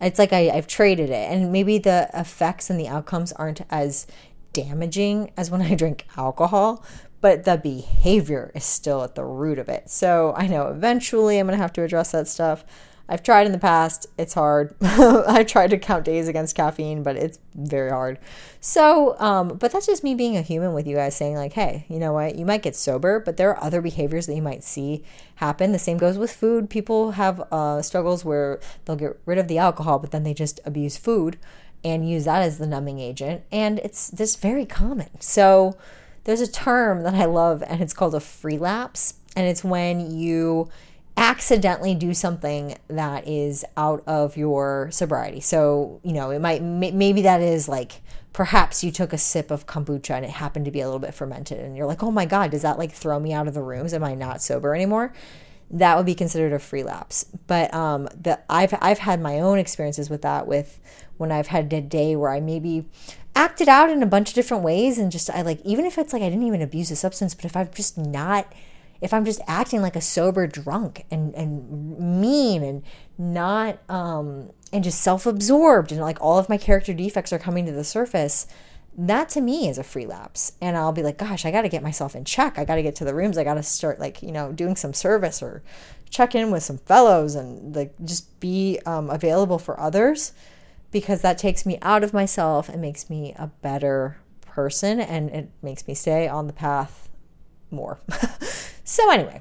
it's 0.00 0.18
like 0.18 0.32
I, 0.32 0.50
I've 0.50 0.66
traded 0.66 1.10
it, 1.10 1.30
and 1.30 1.52
maybe 1.52 1.78
the 1.78 2.08
effects 2.14 2.70
and 2.70 2.78
the 2.78 2.88
outcomes 2.88 3.32
aren't 3.32 3.62
as 3.70 4.06
damaging 4.52 5.32
as 5.36 5.50
when 5.50 5.62
I 5.70 5.74
drink 5.74 6.06
alcohol, 6.16 6.84
but 7.20 7.44
the 7.44 7.56
behavior 7.56 8.50
is 8.54 8.64
still 8.64 9.02
at 9.02 9.14
the 9.14 9.24
root 9.24 9.58
of 9.58 9.68
it. 9.68 9.90
So 9.90 10.34
I 10.36 10.46
know 10.46 10.68
eventually 10.68 11.38
I'm 11.38 11.46
going 11.46 11.56
to 11.56 11.62
have 11.62 11.72
to 11.74 11.82
address 11.82 12.12
that 12.12 12.28
stuff. 12.28 12.64
I've 13.08 13.22
tried 13.22 13.46
in 13.46 13.52
the 13.52 13.58
past. 13.58 14.06
It's 14.16 14.34
hard. 14.34 14.74
I 14.80 15.44
tried 15.44 15.70
to 15.70 15.78
count 15.78 16.04
days 16.04 16.26
against 16.26 16.56
caffeine, 16.56 17.02
but 17.02 17.16
it's 17.16 17.38
very 17.54 17.90
hard. 17.90 18.18
So, 18.60 19.18
um, 19.20 19.56
but 19.58 19.72
that's 19.72 19.86
just 19.86 20.02
me 20.02 20.14
being 20.14 20.36
a 20.36 20.42
human 20.42 20.72
with 20.72 20.86
you 20.86 20.96
guys 20.96 21.14
saying, 21.14 21.36
like, 21.36 21.52
hey, 21.52 21.84
you 21.88 21.98
know 21.98 22.14
what? 22.14 22.36
You 22.36 22.46
might 22.46 22.62
get 22.62 22.74
sober, 22.74 23.20
but 23.20 23.36
there 23.36 23.50
are 23.50 23.62
other 23.62 23.82
behaviors 23.82 24.26
that 24.26 24.34
you 24.34 24.42
might 24.42 24.64
see 24.64 25.04
happen. 25.36 25.72
The 25.72 25.78
same 25.78 25.98
goes 25.98 26.16
with 26.16 26.32
food. 26.32 26.70
People 26.70 27.12
have 27.12 27.40
uh, 27.52 27.82
struggles 27.82 28.24
where 28.24 28.58
they'll 28.84 28.96
get 28.96 29.20
rid 29.26 29.38
of 29.38 29.48
the 29.48 29.58
alcohol, 29.58 29.98
but 29.98 30.10
then 30.10 30.22
they 30.22 30.34
just 30.34 30.60
abuse 30.64 30.96
food 30.96 31.38
and 31.84 32.08
use 32.08 32.24
that 32.24 32.40
as 32.40 32.56
the 32.56 32.66
numbing 32.66 33.00
agent. 33.00 33.42
And 33.52 33.80
it's 33.80 34.10
just 34.12 34.40
very 34.40 34.64
common. 34.64 35.20
So, 35.20 35.76
there's 36.24 36.40
a 36.40 36.50
term 36.50 37.02
that 37.02 37.14
I 37.14 37.26
love, 37.26 37.62
and 37.66 37.82
it's 37.82 37.92
called 37.92 38.14
a 38.14 38.20
free 38.20 38.56
lapse. 38.56 39.14
And 39.36 39.46
it's 39.46 39.62
when 39.62 40.10
you 40.16 40.70
accidentally 41.16 41.94
do 41.94 42.12
something 42.12 42.76
that 42.88 43.26
is 43.26 43.64
out 43.76 44.02
of 44.06 44.36
your 44.36 44.88
sobriety. 44.90 45.40
So, 45.40 46.00
you 46.02 46.12
know, 46.12 46.30
it 46.30 46.40
might, 46.40 46.62
maybe 46.62 47.22
that 47.22 47.40
is 47.40 47.68
like, 47.68 48.02
perhaps 48.32 48.82
you 48.82 48.90
took 48.90 49.12
a 49.12 49.18
sip 49.18 49.52
of 49.52 49.66
kombucha 49.66 50.10
and 50.10 50.24
it 50.24 50.32
happened 50.32 50.64
to 50.64 50.72
be 50.72 50.80
a 50.80 50.86
little 50.86 50.98
bit 50.98 51.14
fermented 51.14 51.60
and 51.60 51.76
you're 51.76 51.86
like, 51.86 52.02
oh 52.02 52.10
my 52.10 52.26
God, 52.26 52.50
does 52.50 52.62
that 52.62 52.78
like 52.78 52.90
throw 52.90 53.20
me 53.20 53.32
out 53.32 53.46
of 53.46 53.54
the 53.54 53.62
rooms? 53.62 53.94
Am 53.94 54.02
I 54.02 54.14
not 54.14 54.42
sober 54.42 54.74
anymore? 54.74 55.12
That 55.70 55.96
would 55.96 56.06
be 56.06 56.16
considered 56.16 56.52
a 56.52 56.58
free 56.58 56.82
lapse. 56.82 57.26
But 57.46 57.72
um, 57.72 58.08
the, 58.20 58.40
I've, 58.50 58.74
I've 58.80 58.98
had 58.98 59.20
my 59.20 59.38
own 59.38 59.58
experiences 59.58 60.10
with 60.10 60.22
that 60.22 60.48
with 60.48 60.80
when 61.16 61.30
I've 61.30 61.46
had 61.46 61.72
a 61.72 61.80
day 61.80 62.16
where 62.16 62.30
I 62.30 62.40
maybe 62.40 62.86
acted 63.36 63.68
out 63.68 63.88
in 63.88 64.02
a 64.02 64.06
bunch 64.06 64.30
of 64.30 64.34
different 64.34 64.64
ways 64.64 64.98
and 64.98 65.12
just, 65.12 65.30
I 65.30 65.42
like, 65.42 65.60
even 65.64 65.84
if 65.84 65.96
it's 65.96 66.12
like 66.12 66.22
I 66.22 66.28
didn't 66.28 66.46
even 66.46 66.60
abuse 66.60 66.90
a 66.90 66.96
substance, 66.96 67.34
but 67.34 67.44
if 67.44 67.56
I've 67.56 67.72
just 67.72 67.96
not 67.96 68.52
if 69.04 69.12
I'm 69.12 69.26
just 69.26 69.42
acting 69.46 69.82
like 69.82 69.96
a 69.96 70.00
sober 70.00 70.46
drunk 70.46 71.04
and, 71.10 71.34
and 71.34 72.20
mean 72.20 72.62
and 72.62 72.82
not, 73.18 73.78
um, 73.90 74.50
and 74.72 74.82
just 74.82 75.02
self 75.02 75.26
absorbed 75.26 75.92
and 75.92 76.00
like 76.00 76.18
all 76.22 76.38
of 76.38 76.48
my 76.48 76.56
character 76.56 76.94
defects 76.94 77.30
are 77.30 77.38
coming 77.38 77.66
to 77.66 77.72
the 77.72 77.84
surface, 77.84 78.46
that 78.96 79.28
to 79.28 79.42
me 79.42 79.68
is 79.68 79.76
a 79.76 79.84
free 79.84 80.06
lapse. 80.06 80.52
And 80.62 80.74
I'll 80.74 80.92
be 80.92 81.02
like, 81.02 81.18
gosh, 81.18 81.44
I 81.44 81.50
got 81.50 81.62
to 81.62 81.68
get 81.68 81.82
myself 81.82 82.16
in 82.16 82.24
check. 82.24 82.58
I 82.58 82.64
got 82.64 82.76
to 82.76 82.82
get 82.82 82.96
to 82.96 83.04
the 83.04 83.14
rooms. 83.14 83.36
I 83.36 83.44
got 83.44 83.54
to 83.54 83.62
start 83.62 84.00
like, 84.00 84.22
you 84.22 84.32
know, 84.32 84.52
doing 84.52 84.74
some 84.74 84.94
service 84.94 85.42
or 85.42 85.62
check 86.08 86.34
in 86.34 86.50
with 86.50 86.62
some 86.62 86.78
fellows 86.78 87.34
and 87.34 87.76
like 87.76 87.94
just 88.04 88.40
be 88.40 88.80
um, 88.86 89.10
available 89.10 89.58
for 89.58 89.78
others 89.78 90.32
because 90.92 91.20
that 91.20 91.36
takes 91.36 91.66
me 91.66 91.78
out 91.82 92.02
of 92.02 92.14
myself 92.14 92.70
and 92.70 92.80
makes 92.80 93.10
me 93.10 93.34
a 93.36 93.48
better 93.48 94.16
person 94.40 94.98
and 94.98 95.28
it 95.28 95.50
makes 95.60 95.86
me 95.86 95.92
stay 95.94 96.26
on 96.26 96.46
the 96.46 96.54
path 96.54 97.10
more. 97.70 97.98
So, 98.84 99.10
anyway, 99.10 99.40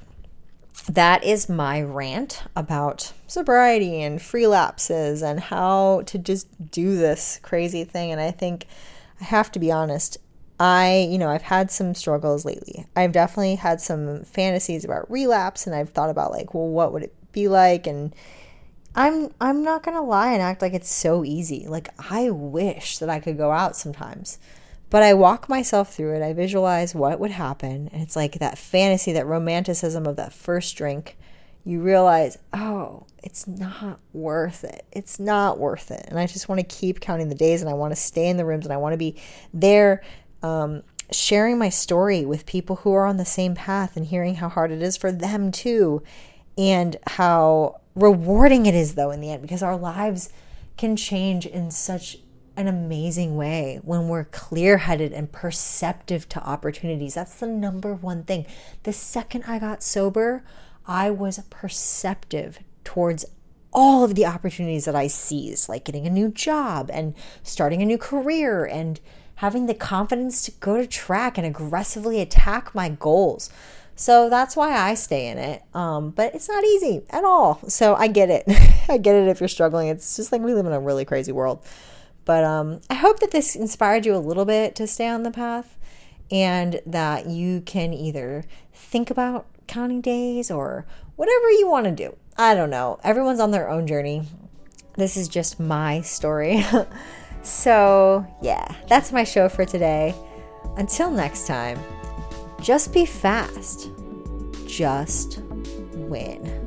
that 0.87 1.23
is 1.23 1.49
my 1.49 1.81
rant 1.81 2.43
about 2.55 3.11
sobriety 3.27 4.01
and 4.01 4.21
free 4.21 4.47
lapses 4.47 5.21
and 5.21 5.39
how 5.39 6.03
to 6.05 6.17
just 6.17 6.71
do 6.71 6.95
this 6.95 7.39
crazy 7.43 7.83
thing. 7.83 8.11
And 8.11 8.21
I 8.21 8.31
think 8.31 8.67
I 9.19 9.25
have 9.25 9.51
to 9.51 9.59
be 9.59 9.71
honest, 9.71 10.17
I, 10.59 11.07
you 11.09 11.17
know, 11.17 11.29
I've 11.29 11.41
had 11.41 11.71
some 11.71 11.93
struggles 11.93 12.45
lately. 12.45 12.85
I've 12.95 13.11
definitely 13.11 13.55
had 13.55 13.81
some 13.81 14.23
fantasies 14.23 14.85
about 14.85 15.11
relapse 15.11 15.67
and 15.67 15.75
I've 15.75 15.89
thought 15.89 16.09
about 16.09 16.31
like, 16.31 16.53
well, 16.53 16.67
what 16.67 16.93
would 16.93 17.03
it 17.03 17.13
be 17.33 17.47
like? 17.49 17.85
And 17.85 18.15
I'm 18.95 19.31
I'm 19.41 19.63
not 19.63 19.83
going 19.83 19.97
to 19.97 20.03
lie 20.03 20.31
and 20.31 20.41
act 20.41 20.61
like 20.61 20.73
it's 20.73 20.93
so 20.93 21.25
easy. 21.25 21.65
Like 21.67 21.89
I 22.09 22.29
wish 22.29 22.99
that 22.99 23.09
I 23.09 23.19
could 23.19 23.37
go 23.37 23.51
out 23.51 23.75
sometimes. 23.75 24.37
But 24.93 25.01
I 25.01 25.15
walk 25.15 25.49
myself 25.49 25.91
through 25.91 26.17
it. 26.17 26.21
I 26.21 26.33
visualize 26.33 26.93
what 26.93 27.19
would 27.19 27.31
happen. 27.31 27.89
And 27.91 28.03
it's 28.03 28.15
like 28.15 28.33
that 28.33 28.59
fantasy, 28.59 29.11
that 29.13 29.25
romanticism 29.25 30.05
of 30.05 30.17
that 30.17 30.33
first 30.33 30.77
drink. 30.77 31.17
You 31.65 31.81
realize, 31.81 32.37
oh, 32.53 33.07
it's 33.23 33.47
not 33.47 33.99
worth 34.13 34.63
it. 34.63 34.85
It's 34.91 35.19
not 35.19 35.57
worth 35.57 35.89
it. 35.89 36.05
And 36.09 36.19
I 36.19 36.27
just 36.27 36.47
want 36.47 36.59
to 36.61 36.75
keep 36.75 36.99
counting 36.99 37.29
the 37.29 37.33
days 37.33 37.63
and 37.63 37.71
I 37.71 37.73
want 37.73 37.91
to 37.91 37.99
stay 37.99 38.27
in 38.29 38.37
the 38.37 38.45
rooms 38.45 38.67
and 38.67 38.71
I 38.71 38.77
want 38.77 38.93
to 38.93 38.97
be 38.97 39.19
there 39.51 40.03
um, 40.43 40.83
sharing 41.11 41.57
my 41.57 41.69
story 41.69 42.23
with 42.23 42.45
people 42.45 42.75
who 42.75 42.93
are 42.93 43.07
on 43.07 43.17
the 43.17 43.25
same 43.25 43.55
path 43.55 43.97
and 43.97 44.05
hearing 44.05 44.35
how 44.35 44.49
hard 44.49 44.69
it 44.69 44.83
is 44.83 44.95
for 44.95 45.11
them 45.11 45.51
too. 45.51 46.03
And 46.55 46.97
how 47.07 47.81
rewarding 47.95 48.67
it 48.67 48.75
is, 48.75 48.93
though, 48.93 49.09
in 49.09 49.21
the 49.21 49.31
end, 49.31 49.41
because 49.41 49.63
our 49.63 49.75
lives 49.75 50.29
can 50.77 50.95
change 50.95 51.47
in 51.47 51.71
such 51.71 52.19
an 52.55 52.67
amazing 52.67 53.35
way 53.35 53.79
when 53.83 54.07
we're 54.07 54.25
clear 54.25 54.77
headed 54.77 55.11
and 55.11 55.31
perceptive 55.31 56.29
to 56.29 56.43
opportunities. 56.43 57.15
That's 57.15 57.39
the 57.39 57.47
number 57.47 57.95
one 57.95 58.23
thing. 58.23 58.45
The 58.83 58.93
second 58.93 59.43
I 59.47 59.59
got 59.59 59.81
sober, 59.81 60.43
I 60.85 61.09
was 61.09 61.39
perceptive 61.49 62.59
towards 62.83 63.25
all 63.73 64.03
of 64.03 64.15
the 64.15 64.25
opportunities 64.25 64.85
that 64.85 64.95
I 64.95 65.07
seized, 65.07 65.67
like 65.67 65.85
getting 65.85 66.05
a 66.05 66.11
new 66.11 66.29
job 66.29 66.91
and 66.93 67.15
starting 67.41 67.81
a 67.81 67.85
new 67.85 67.97
career 67.97 68.65
and 68.65 68.99
having 69.35 69.65
the 69.65 69.73
confidence 69.73 70.43
to 70.43 70.51
go 70.51 70.77
to 70.77 70.85
track 70.85 71.37
and 71.37 71.47
aggressively 71.47 72.21
attack 72.21 72.75
my 72.75 72.89
goals. 72.89 73.49
So 73.95 74.29
that's 74.29 74.55
why 74.55 74.75
I 74.75 74.93
stay 74.93 75.27
in 75.27 75.37
it. 75.37 75.63
Um, 75.73 76.11
but 76.11 76.33
it's 76.33 76.49
not 76.49 76.63
easy 76.63 77.03
at 77.09 77.23
all. 77.23 77.59
So 77.67 77.95
I 77.95 78.07
get 78.07 78.29
it. 78.29 78.45
I 78.89 78.97
get 78.97 79.15
it 79.15 79.27
if 79.27 79.39
you're 79.39 79.47
struggling. 79.47 79.87
It's 79.87 80.15
just 80.15 80.31
like 80.31 80.41
we 80.41 80.53
live 80.53 80.65
in 80.65 80.71
a 80.71 80.79
really 80.79 81.05
crazy 81.05 81.31
world. 81.31 81.63
But 82.25 82.43
um, 82.43 82.81
I 82.89 82.95
hope 82.95 83.19
that 83.19 83.31
this 83.31 83.55
inspired 83.55 84.05
you 84.05 84.15
a 84.15 84.17
little 84.17 84.45
bit 84.45 84.75
to 84.75 84.87
stay 84.87 85.07
on 85.07 85.23
the 85.23 85.31
path 85.31 85.77
and 86.31 86.81
that 86.85 87.27
you 87.27 87.61
can 87.61 87.93
either 87.93 88.45
think 88.73 89.09
about 89.09 89.45
counting 89.67 90.01
days 90.01 90.49
or 90.49 90.85
whatever 91.15 91.49
you 91.51 91.67
want 91.67 91.85
to 91.85 91.91
do. 91.91 92.15
I 92.37 92.55
don't 92.55 92.69
know. 92.69 92.99
Everyone's 93.03 93.39
on 93.39 93.51
their 93.51 93.69
own 93.69 93.87
journey. 93.87 94.23
This 94.95 95.17
is 95.17 95.27
just 95.27 95.59
my 95.59 96.01
story. 96.01 96.63
so, 97.43 98.25
yeah, 98.41 98.75
that's 98.87 99.11
my 99.11 99.23
show 99.23 99.49
for 99.49 99.65
today. 99.65 100.15
Until 100.77 101.11
next 101.11 101.45
time, 101.45 101.79
just 102.61 102.93
be 102.93 103.05
fast. 103.05 103.89
Just 104.65 105.39
win. 105.93 106.62